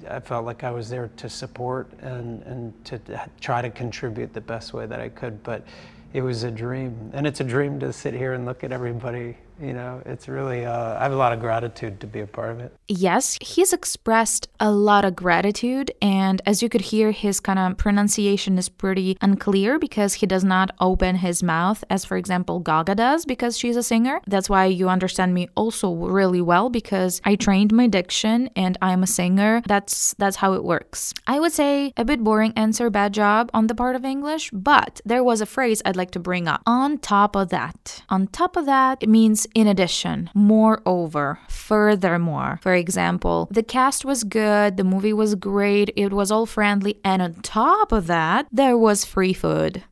I 0.08 0.20
felt 0.20 0.44
like 0.44 0.64
I 0.64 0.70
was 0.70 0.88
there 0.88 1.10
to 1.16 1.28
support 1.28 1.90
and, 2.00 2.42
and 2.42 2.84
to 2.86 3.00
try 3.40 3.62
to 3.62 3.70
contribute 3.70 4.32
the 4.32 4.40
best 4.40 4.72
way 4.72 4.86
that 4.86 5.00
I 5.00 5.08
could. 5.08 5.42
But 5.42 5.64
it 6.12 6.22
was 6.22 6.44
a 6.44 6.50
dream. 6.50 7.10
And 7.12 7.26
it's 7.26 7.40
a 7.40 7.44
dream 7.44 7.80
to 7.80 7.92
sit 7.92 8.14
here 8.14 8.34
and 8.34 8.46
look 8.46 8.64
at 8.64 8.72
everybody 8.72 9.36
you 9.60 9.72
know 9.72 10.02
it's 10.04 10.28
really 10.28 10.64
uh, 10.64 10.98
i 10.98 11.02
have 11.02 11.12
a 11.12 11.16
lot 11.16 11.32
of 11.32 11.40
gratitude 11.40 12.00
to 12.00 12.06
be 12.06 12.20
a 12.20 12.26
part 12.26 12.50
of 12.50 12.60
it. 12.60 12.74
Yes 12.88 13.38
he's 13.40 13.72
expressed 13.72 14.48
a 14.58 14.70
lot 14.70 15.04
of 15.04 15.14
gratitude 15.14 15.90
and 16.02 16.42
as 16.46 16.62
you 16.62 16.68
could 16.68 16.80
hear 16.80 17.12
his 17.12 17.40
kind 17.40 17.58
of 17.58 17.76
pronunciation 17.76 18.58
is 18.58 18.68
pretty 18.68 19.16
unclear 19.20 19.78
because 19.78 20.14
he 20.14 20.26
does 20.26 20.44
not 20.44 20.70
open 20.80 21.16
his 21.16 21.42
mouth 21.42 21.84
as 21.88 22.04
for 22.04 22.16
example 22.16 22.60
gaga 22.60 22.94
does 22.94 23.24
because 23.24 23.56
she's 23.56 23.76
a 23.76 23.82
singer. 23.82 24.20
That's 24.26 24.50
why 24.50 24.66
you 24.66 24.88
understand 24.88 25.34
me 25.34 25.48
also 25.54 25.92
really 25.92 26.40
well 26.40 26.68
because 26.68 27.20
i 27.24 27.34
trained 27.36 27.72
my 27.72 27.86
diction 27.86 28.50
and 28.56 28.76
i'm 28.82 29.02
a 29.02 29.06
singer. 29.06 29.62
That's 29.66 30.14
that's 30.18 30.36
how 30.36 30.54
it 30.54 30.64
works. 30.64 31.14
I 31.26 31.38
would 31.40 31.52
say 31.52 31.92
a 31.96 32.04
bit 32.04 32.24
boring 32.24 32.52
answer 32.56 32.90
bad 32.90 33.14
job 33.14 33.50
on 33.54 33.68
the 33.68 33.74
part 33.74 33.96
of 33.96 34.04
english 34.04 34.50
but 34.52 35.00
there 35.04 35.24
was 35.24 35.40
a 35.40 35.46
phrase 35.46 35.80
i'd 35.84 35.96
like 35.96 36.10
to 36.12 36.18
bring 36.18 36.48
up. 36.48 36.62
On 36.66 36.98
top 36.98 37.36
of 37.36 37.50
that 37.50 38.02
on 38.08 38.26
top 38.26 38.56
of 38.56 38.66
that 38.66 39.02
it 39.02 39.08
means 39.08 39.43
in 39.54 39.66
addition, 39.66 40.30
moreover, 40.34 41.38
furthermore. 41.48 42.58
For 42.62 42.74
example, 42.74 43.48
the 43.50 43.62
cast 43.62 44.04
was 44.04 44.24
good, 44.24 44.76
the 44.76 44.84
movie 44.84 45.12
was 45.12 45.34
great, 45.34 45.92
it 45.96 46.12
was 46.12 46.30
all 46.30 46.46
friendly, 46.46 47.00
and 47.04 47.20
on 47.22 47.34
top 47.34 47.92
of 47.92 48.06
that, 48.06 48.46
there 48.52 48.78
was 48.78 49.04
free 49.04 49.32
food. 49.32 49.84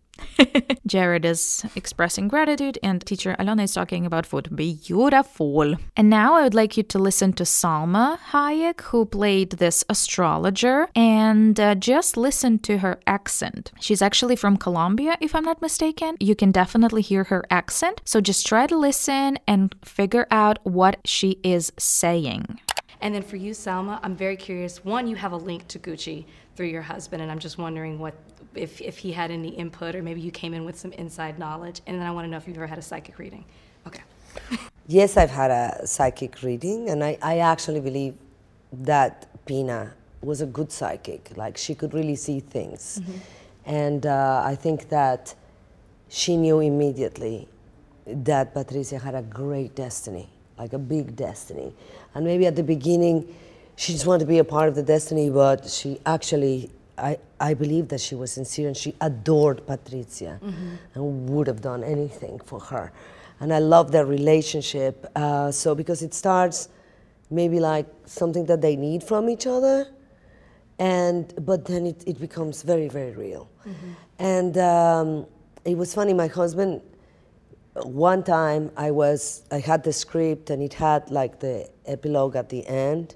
Jared 0.86 1.24
is 1.24 1.64
expressing 1.76 2.28
gratitude, 2.28 2.78
and 2.82 3.04
teacher 3.04 3.36
Alona 3.38 3.64
is 3.64 3.74
talking 3.74 4.06
about 4.06 4.26
food. 4.26 4.54
Beautiful. 4.54 5.76
And 5.96 6.10
now 6.10 6.34
I 6.34 6.42
would 6.42 6.54
like 6.54 6.76
you 6.76 6.82
to 6.84 6.98
listen 6.98 7.32
to 7.34 7.44
Salma 7.44 8.18
Hayek, 8.30 8.80
who 8.82 9.06
played 9.06 9.50
this 9.52 9.84
astrologer, 9.88 10.88
and 10.94 11.58
uh, 11.58 11.74
just 11.74 12.16
listen 12.16 12.58
to 12.60 12.78
her 12.78 13.00
accent. 13.06 13.72
She's 13.80 14.02
actually 14.02 14.36
from 14.36 14.56
Colombia, 14.56 15.16
if 15.20 15.34
I'm 15.34 15.44
not 15.44 15.62
mistaken. 15.62 16.16
You 16.20 16.34
can 16.34 16.50
definitely 16.50 17.02
hear 17.02 17.24
her 17.24 17.44
accent. 17.50 18.00
So 18.04 18.20
just 18.20 18.46
try 18.46 18.66
to 18.66 18.76
listen 18.76 19.38
and 19.46 19.74
figure 19.84 20.26
out 20.30 20.58
what 20.64 21.00
she 21.04 21.38
is 21.42 21.72
saying. 21.78 22.60
And 23.00 23.12
then 23.14 23.22
for 23.22 23.36
you, 23.36 23.50
Salma, 23.50 23.98
I'm 24.04 24.14
very 24.14 24.36
curious. 24.36 24.84
One, 24.84 25.08
you 25.08 25.16
have 25.16 25.32
a 25.32 25.36
link 25.36 25.66
to 25.68 25.78
Gucci 25.80 26.24
through 26.56 26.66
your 26.66 26.82
husband, 26.82 27.22
and 27.22 27.30
I'm 27.30 27.38
just 27.38 27.58
wondering 27.58 27.98
what 27.98 28.14
if, 28.54 28.80
if 28.80 28.98
he 28.98 29.12
had 29.12 29.30
any 29.30 29.48
input 29.48 29.94
or 29.94 30.02
maybe 30.02 30.20
you 30.20 30.30
came 30.30 30.54
in 30.54 30.64
with 30.64 30.78
some 30.78 30.92
inside 30.92 31.38
knowledge. 31.38 31.80
And 31.86 31.98
then 31.98 32.06
I 32.06 32.10
want 32.10 32.26
to 32.26 32.30
know 32.30 32.36
if 32.36 32.46
you've 32.46 32.56
ever 32.56 32.66
had 32.66 32.78
a 32.78 32.82
psychic 32.82 33.18
reading. 33.18 33.44
Okay. 33.86 34.02
Yes, 34.88 35.16
I've 35.16 35.30
had 35.30 35.52
a 35.52 35.86
psychic 35.86 36.42
reading, 36.42 36.90
and 36.90 37.04
I, 37.04 37.16
I 37.22 37.38
actually 37.38 37.78
believe 37.80 38.14
that 38.72 39.28
Pina 39.46 39.94
was 40.22 40.40
a 40.40 40.46
good 40.46 40.72
psychic. 40.72 41.30
Like, 41.36 41.56
she 41.56 41.76
could 41.76 41.94
really 41.94 42.16
see 42.16 42.40
things. 42.40 43.00
And 43.64 44.04
uh, 44.06 44.42
I 44.44 44.56
think 44.56 44.88
that 44.88 45.36
she 46.08 46.36
knew 46.36 46.58
immediately 46.58 47.48
that 48.06 48.52
Patricia 48.52 48.98
had 48.98 49.14
a 49.14 49.22
great 49.22 49.76
destiny, 49.76 50.28
like 50.58 50.72
a 50.72 50.78
big 50.78 51.14
destiny. 51.14 51.72
And 52.14 52.24
maybe 52.24 52.46
at 52.46 52.56
the 52.56 52.64
beginning, 52.64 53.32
she 53.76 53.92
just 53.92 54.06
wanted 54.06 54.20
to 54.20 54.26
be 54.26 54.38
a 54.38 54.44
part 54.44 54.68
of 54.68 54.74
the 54.74 54.82
destiny, 54.82 55.30
but 55.30 55.68
she 55.68 56.00
actually, 56.06 56.70
I, 56.98 57.18
I 57.40 57.54
believe 57.54 57.88
that 57.88 58.00
she 58.00 58.14
was 58.14 58.32
sincere 58.32 58.68
and 58.68 58.76
she 58.76 58.94
adored 59.00 59.66
Patricia 59.66 60.38
and 60.94 61.30
would 61.30 61.46
have 61.46 61.60
done 61.60 61.82
anything 61.82 62.38
for 62.44 62.60
her. 62.60 62.92
And 63.40 63.52
I 63.52 63.58
love 63.58 63.90
their 63.90 64.06
relationship. 64.06 65.10
Uh, 65.16 65.50
so, 65.50 65.74
because 65.74 66.02
it 66.02 66.14
starts 66.14 66.68
maybe 67.30 67.58
like 67.58 67.86
something 68.04 68.44
that 68.46 68.60
they 68.60 68.76
need 68.76 69.02
from 69.02 69.28
each 69.28 69.46
other, 69.46 69.88
and 70.78 71.34
but 71.44 71.64
then 71.64 71.86
it, 71.86 72.04
it 72.06 72.20
becomes 72.20 72.62
very, 72.62 72.88
very 72.88 73.12
real. 73.12 73.48
And 74.18 74.56
um, 74.58 75.26
it 75.64 75.76
was 75.76 75.94
funny, 75.94 76.12
my 76.12 76.28
husband 76.28 76.82
one 77.74 78.22
time 78.22 78.70
I 78.76 78.90
was 78.90 79.42
I 79.50 79.58
had 79.58 79.82
the 79.82 79.92
script 79.92 80.50
and 80.50 80.62
it 80.62 80.74
had 80.74 81.10
like 81.10 81.40
the 81.40 81.70
epilogue 81.86 82.36
at 82.36 82.50
the 82.50 82.66
end 82.66 83.14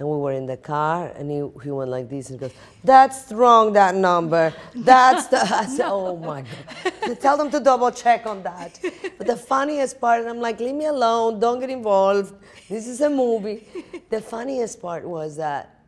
and 0.00 0.08
we 0.08 0.16
were 0.16 0.32
in 0.32 0.46
the 0.46 0.56
car 0.56 1.12
and 1.14 1.30
he, 1.30 1.46
he 1.62 1.70
went 1.70 1.90
like 1.90 2.08
this 2.08 2.30
and 2.30 2.40
goes 2.40 2.52
that's 2.82 3.30
wrong 3.30 3.74
that 3.74 3.94
number. 3.94 4.52
That's 4.74 5.26
the 5.26 5.42
I 5.42 5.66
said 5.66 5.86
oh 5.90 6.16
my 6.16 6.42
god. 6.42 7.20
Tell 7.20 7.36
them 7.36 7.50
to 7.50 7.60
double 7.60 7.90
check 7.90 8.26
on 8.26 8.42
that. 8.42 8.80
But 9.18 9.26
the 9.26 9.36
funniest 9.36 10.00
part 10.00 10.20
and 10.20 10.30
I'm 10.30 10.40
like 10.40 10.58
leave 10.58 10.74
me 10.74 10.86
alone. 10.86 11.38
Don't 11.38 11.60
get 11.60 11.68
involved. 11.68 12.34
This 12.68 12.88
is 12.88 13.02
a 13.02 13.10
movie. 13.10 13.66
The 14.08 14.22
funniest 14.22 14.80
part 14.80 15.04
was 15.04 15.36
that 15.36 15.82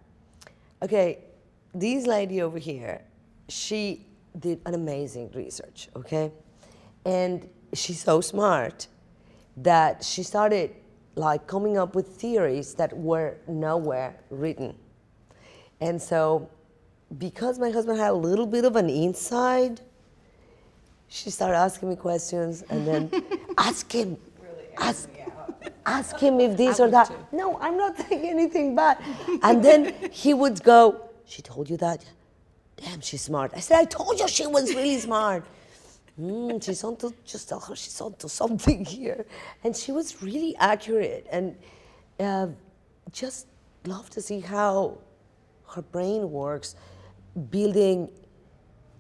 okay 0.83 1.25
this 1.75 2.07
lady 2.07 2.43
over 2.43 2.59
here 2.59 3.01
she 3.49 4.07
did 4.39 4.61
an 4.67 4.75
amazing 4.75 5.31
research 5.35 5.89
okay? 5.97 6.31
And 7.07 7.49
she's 7.73 8.03
so 8.03 8.21
smart 8.21 8.89
that 9.57 10.05
she 10.05 10.23
started 10.23 10.75
like 11.15 11.47
coming 11.47 11.77
up 11.77 11.95
with 11.95 12.07
theories 12.09 12.75
that 12.75 12.97
were 12.97 13.37
nowhere 13.47 14.17
written. 14.31 14.75
And 15.81 16.01
so 16.01 16.49
because 17.19 17.59
my 17.59 17.71
husband 17.71 17.99
had 17.99 18.11
a 18.11 18.15
little 18.15 18.47
bit 18.47 18.65
of 18.65 18.77
an 18.77 18.89
inside, 18.89 19.81
she 21.09 21.31
started 21.31 21.57
asking 21.57 21.91
me 21.91 21.97
questions 21.97 22.63
and 22.71 22.87
then 22.87 23.11
ask 23.59 23.91
him 23.93 24.17
ask, 24.79 25.09
ask 25.85 26.19
him 26.19 26.41
if 26.41 26.57
this 26.63 26.81
or 26.81 26.91
that. 26.91 27.13
No, 27.33 27.59
I'm 27.61 27.77
not 27.77 27.97
saying 28.09 28.29
anything 28.29 28.75
bad. 28.75 28.99
And 29.43 29.63
then 29.63 29.95
he 30.11 30.35
would 30.35 30.63
go, 30.63 31.09
She 31.27 31.43
told 31.43 31.69
you 31.69 31.77
that? 31.79 32.05
Damn, 32.77 33.01
she's 33.01 33.23
smart. 33.23 33.53
I 33.55 33.61
said, 33.61 33.79
I 33.79 33.85
told 33.85 34.19
you 34.19 34.27
she 34.27 34.47
was 34.47 34.75
really 34.75 34.99
smart. 34.99 35.45
Mm, 36.21 36.63
she's 36.63 36.85
onto, 36.85 37.11
just 37.25 37.49
tell 37.49 37.61
her 37.61 37.75
she's 37.75 38.01
onto 38.01 38.29
something 38.29 38.85
here. 38.85 39.25
And 39.65 39.75
she 39.77 39.93
was 39.93 40.23
really 40.23 40.55
accurate 40.57 41.27
and 41.31 41.57
uh, 42.21 42.49
just 43.11 43.47
love 43.87 44.11
to 44.11 44.21
see 44.21 44.41
how 44.41 44.99
her 45.75 45.83
brain 45.83 46.31
works, 46.31 46.75
building 47.51 48.11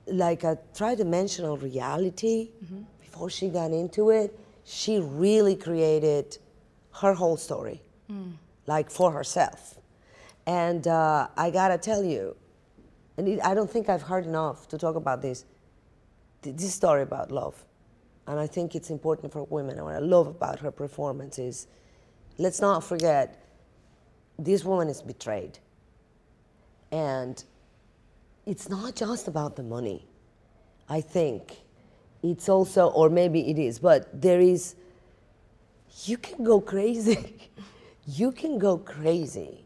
like 0.06 0.42
a 0.42 0.58
tri-dimensional 0.74 1.56
reality 1.58 2.50
before 3.00 3.30
she 3.30 3.48
got 3.48 3.70
into 3.72 4.10
it. 4.10 4.38
She 4.64 4.98
really 4.98 5.54
created 5.56 6.38
her 6.94 7.14
whole 7.14 7.36
story, 7.36 7.82
like 8.66 8.90
for 8.90 9.12
herself. 9.12 9.78
And 10.46 10.86
uh, 10.88 11.28
I 11.36 11.50
gotta 11.50 11.78
tell 11.78 12.02
you, 12.02 12.36
and 13.16 13.28
it, 13.28 13.40
I 13.44 13.54
don't 13.54 13.70
think 13.70 13.88
I've 13.88 14.02
heard 14.02 14.24
enough 14.26 14.66
to 14.68 14.78
talk 14.78 14.96
about 14.96 15.20
this 15.22 15.42
th- 15.42 15.51
this 16.42 16.74
story 16.74 17.02
about 17.02 17.30
love. 17.30 17.64
And 18.26 18.38
I 18.38 18.46
think 18.46 18.74
it's 18.74 18.90
important 18.90 19.32
for 19.32 19.44
women. 19.44 19.76
And 19.76 19.84
what 19.84 19.94
I 19.94 19.98
love 19.98 20.26
about 20.26 20.60
her 20.60 20.70
performance 20.70 21.38
is 21.38 21.66
let's 22.38 22.60
not 22.60 22.84
forget 22.84 23.44
this 24.38 24.64
woman 24.64 24.88
is 24.88 25.02
betrayed. 25.02 25.58
And 26.90 27.42
it's 28.46 28.68
not 28.68 28.94
just 28.94 29.28
about 29.28 29.56
the 29.56 29.62
money. 29.62 30.06
I 30.88 31.00
think 31.00 31.56
it's 32.22 32.48
also, 32.48 32.88
or 32.88 33.08
maybe 33.08 33.50
it 33.50 33.58
is, 33.58 33.78
but 33.78 34.20
there 34.20 34.40
is, 34.40 34.74
you 36.04 36.16
can 36.18 36.44
go 36.44 36.60
crazy. 36.60 37.50
you 38.06 38.32
can 38.32 38.58
go 38.58 38.78
crazy, 38.78 39.64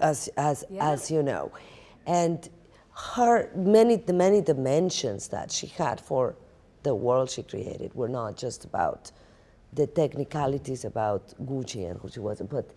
as, 0.00 0.28
as, 0.36 0.64
as 0.78 1.10
you 1.10 1.22
know. 1.22 1.52
And 2.06 2.48
her 3.14 3.50
many 3.54 3.96
the 3.96 4.12
many 4.12 4.40
dimensions 4.40 5.28
that 5.28 5.50
she 5.50 5.66
had 5.66 6.00
for 6.00 6.36
the 6.82 6.94
world 6.94 7.30
she 7.30 7.42
created 7.42 7.94
were 7.94 8.08
not 8.08 8.36
just 8.36 8.64
about 8.64 9.10
the 9.72 9.86
technicalities 9.86 10.84
about 10.84 11.22
Gucci 11.44 11.88
and 11.88 11.98
who 12.00 12.08
she 12.08 12.20
was, 12.20 12.40
but 12.42 12.70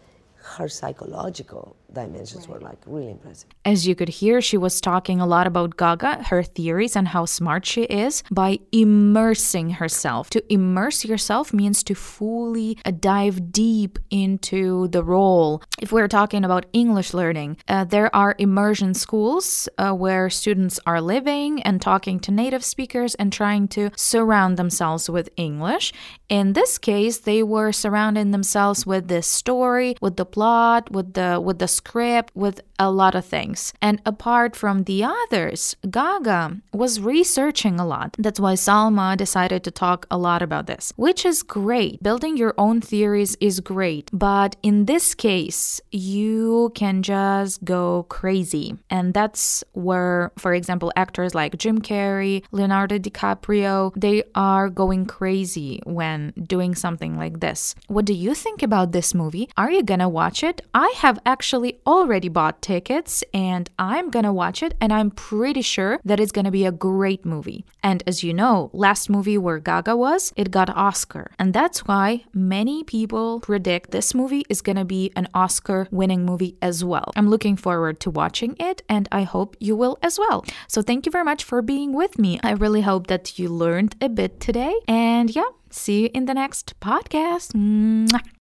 her 0.57 0.67
psychological 0.67 1.75
dimensions 1.93 2.47
were 2.47 2.59
like 2.59 2.79
really 2.85 3.11
impressive. 3.11 3.49
As 3.65 3.87
you 3.87 3.95
could 3.95 4.09
hear, 4.09 4.41
she 4.41 4.57
was 4.57 4.81
talking 4.81 5.19
a 5.19 5.27
lot 5.27 5.47
about 5.47 5.77
Gaga, 5.77 6.23
her 6.23 6.43
theories, 6.43 6.95
and 6.95 7.07
how 7.07 7.25
smart 7.25 7.65
she 7.65 7.83
is 7.83 8.23
by 8.31 8.59
immersing 8.71 9.71
herself. 9.71 10.29
To 10.31 10.53
immerse 10.53 11.05
yourself 11.05 11.53
means 11.53 11.83
to 11.83 11.95
fully 11.95 12.77
dive 12.99 13.51
deep 13.51 13.99
into 14.09 14.87
the 14.89 15.03
role. 15.03 15.61
If 15.81 15.91
we're 15.91 16.07
talking 16.07 16.43
about 16.43 16.65
English 16.73 17.13
learning, 17.13 17.57
uh, 17.67 17.85
there 17.85 18.13
are 18.15 18.35
immersion 18.37 18.93
schools 18.93 19.69
uh, 19.77 19.91
where 19.93 20.29
students 20.29 20.79
are 20.85 21.01
living 21.01 21.61
and 21.63 21.81
talking 21.81 22.19
to 22.21 22.31
native 22.31 22.63
speakers 22.63 23.15
and 23.15 23.31
trying 23.31 23.67
to 23.69 23.91
surround 23.95 24.57
themselves 24.57 25.09
with 25.09 25.29
English. 25.37 25.93
In 26.29 26.53
this 26.53 26.77
case, 26.77 27.19
they 27.19 27.43
were 27.43 27.71
surrounding 27.71 28.31
themselves 28.31 28.85
with 28.85 29.07
this 29.07 29.27
story, 29.27 29.95
with 30.01 30.17
the 30.17 30.25
plot, 30.25 30.91
with 30.91 31.13
the 31.13 31.39
with 31.39 31.59
the 31.59 31.67
script, 31.85 32.31
with 32.35 32.61
a 32.83 32.91
lot 32.91 33.15
of 33.15 33.25
things. 33.25 33.73
And 33.81 34.01
apart 34.05 34.55
from 34.55 34.83
the 34.83 35.03
others, 35.03 35.75
Gaga 35.89 36.57
was 36.73 36.99
researching 36.99 37.79
a 37.79 37.85
lot. 37.85 38.15
That's 38.19 38.39
why 38.39 38.53
Salma 38.53 39.15
decided 39.15 39.63
to 39.63 39.71
talk 39.71 40.05
a 40.11 40.17
lot 40.17 40.41
about 40.41 40.67
this, 40.67 40.91
which 40.95 41.25
is 41.25 41.43
great. 41.43 42.03
Building 42.03 42.35
your 42.37 42.53
own 42.57 42.81
theories 42.81 43.37
is 43.39 43.59
great, 43.59 44.09
but 44.11 44.55
in 44.61 44.85
this 44.85 45.15
case, 45.15 45.79
you 45.91 46.71
can 46.75 47.01
just 47.03 47.63
go 47.63 48.03
crazy. 48.09 48.75
And 48.89 49.13
that's 49.13 49.63
where, 49.71 50.31
for 50.37 50.53
example, 50.53 50.91
actors 50.95 51.33
like 51.33 51.57
Jim 51.57 51.79
Carrey, 51.81 52.43
Leonardo 52.51 52.99
DiCaprio, 52.99 53.93
they 53.95 54.23
are 54.35 54.69
going 54.69 55.05
crazy 55.05 55.81
when 55.85 56.33
doing 56.43 56.75
something 56.75 57.17
like 57.17 57.39
this. 57.39 57.75
What 57.87 58.05
do 58.05 58.13
you 58.13 58.33
think 58.35 58.61
about 58.61 58.91
this 58.91 59.13
movie? 59.13 59.49
Are 59.55 59.71
you 59.71 59.83
gonna 59.83 60.09
watch 60.09 60.43
it? 60.43 60.61
I 60.73 60.93
have 60.97 61.19
actually 61.25 61.79
already 61.87 62.29
bought 62.29 62.61
tickets 62.61 62.72
tickets 62.73 63.23
and 63.33 63.69
I'm 63.77 64.09
gonna 64.15 64.33
watch 64.43 64.59
it, 64.67 64.73
and 64.81 64.91
I'm 64.97 65.11
pretty 65.11 65.63
sure 65.75 65.93
that 66.07 66.19
it's 66.21 66.35
gonna 66.37 66.55
be 66.59 66.65
a 66.65 66.77
great 66.89 67.23
movie. 67.33 67.61
And 67.89 67.99
as 68.11 68.17
you 68.25 68.33
know, 68.41 68.55
last 68.85 69.09
movie 69.15 69.39
where 69.45 69.59
Gaga 69.69 69.95
was, 70.05 70.33
it 70.41 70.49
got 70.57 70.69
Oscar. 70.87 71.25
And 71.37 71.53
that's 71.53 71.79
why 71.89 72.07
many 72.33 72.77
people 72.95 73.27
predict 73.49 73.91
this 73.91 74.09
movie 74.19 74.43
is 74.53 74.61
gonna 74.67 74.85
be 74.97 75.03
an 75.19 75.27
Oscar 75.43 75.87
winning 75.99 76.23
movie 76.25 76.53
as 76.69 76.77
well. 76.91 77.07
I'm 77.15 77.29
looking 77.33 77.57
forward 77.65 77.95
to 78.03 78.09
watching 78.21 78.55
it, 78.69 78.81
and 78.95 79.05
I 79.11 79.23
hope 79.33 79.55
you 79.59 79.73
will 79.81 79.95
as 80.01 80.15
well. 80.23 80.39
So 80.67 80.81
thank 80.81 81.05
you 81.05 81.11
very 81.11 81.27
much 81.31 81.41
for 81.43 81.61
being 81.61 81.91
with 82.01 82.17
me. 82.17 82.39
I 82.49 82.51
really 82.63 82.81
hope 82.81 83.05
that 83.07 83.37
you 83.37 83.49
learned 83.49 83.93
a 84.01 84.09
bit 84.09 84.39
today. 84.39 84.75
And 84.87 85.27
yeah, 85.37 85.51
see 85.69 85.97
you 86.03 86.09
in 86.17 86.25
the 86.25 86.33
next 86.33 86.65
podcast. 86.79 87.47
Mwah. 87.53 88.23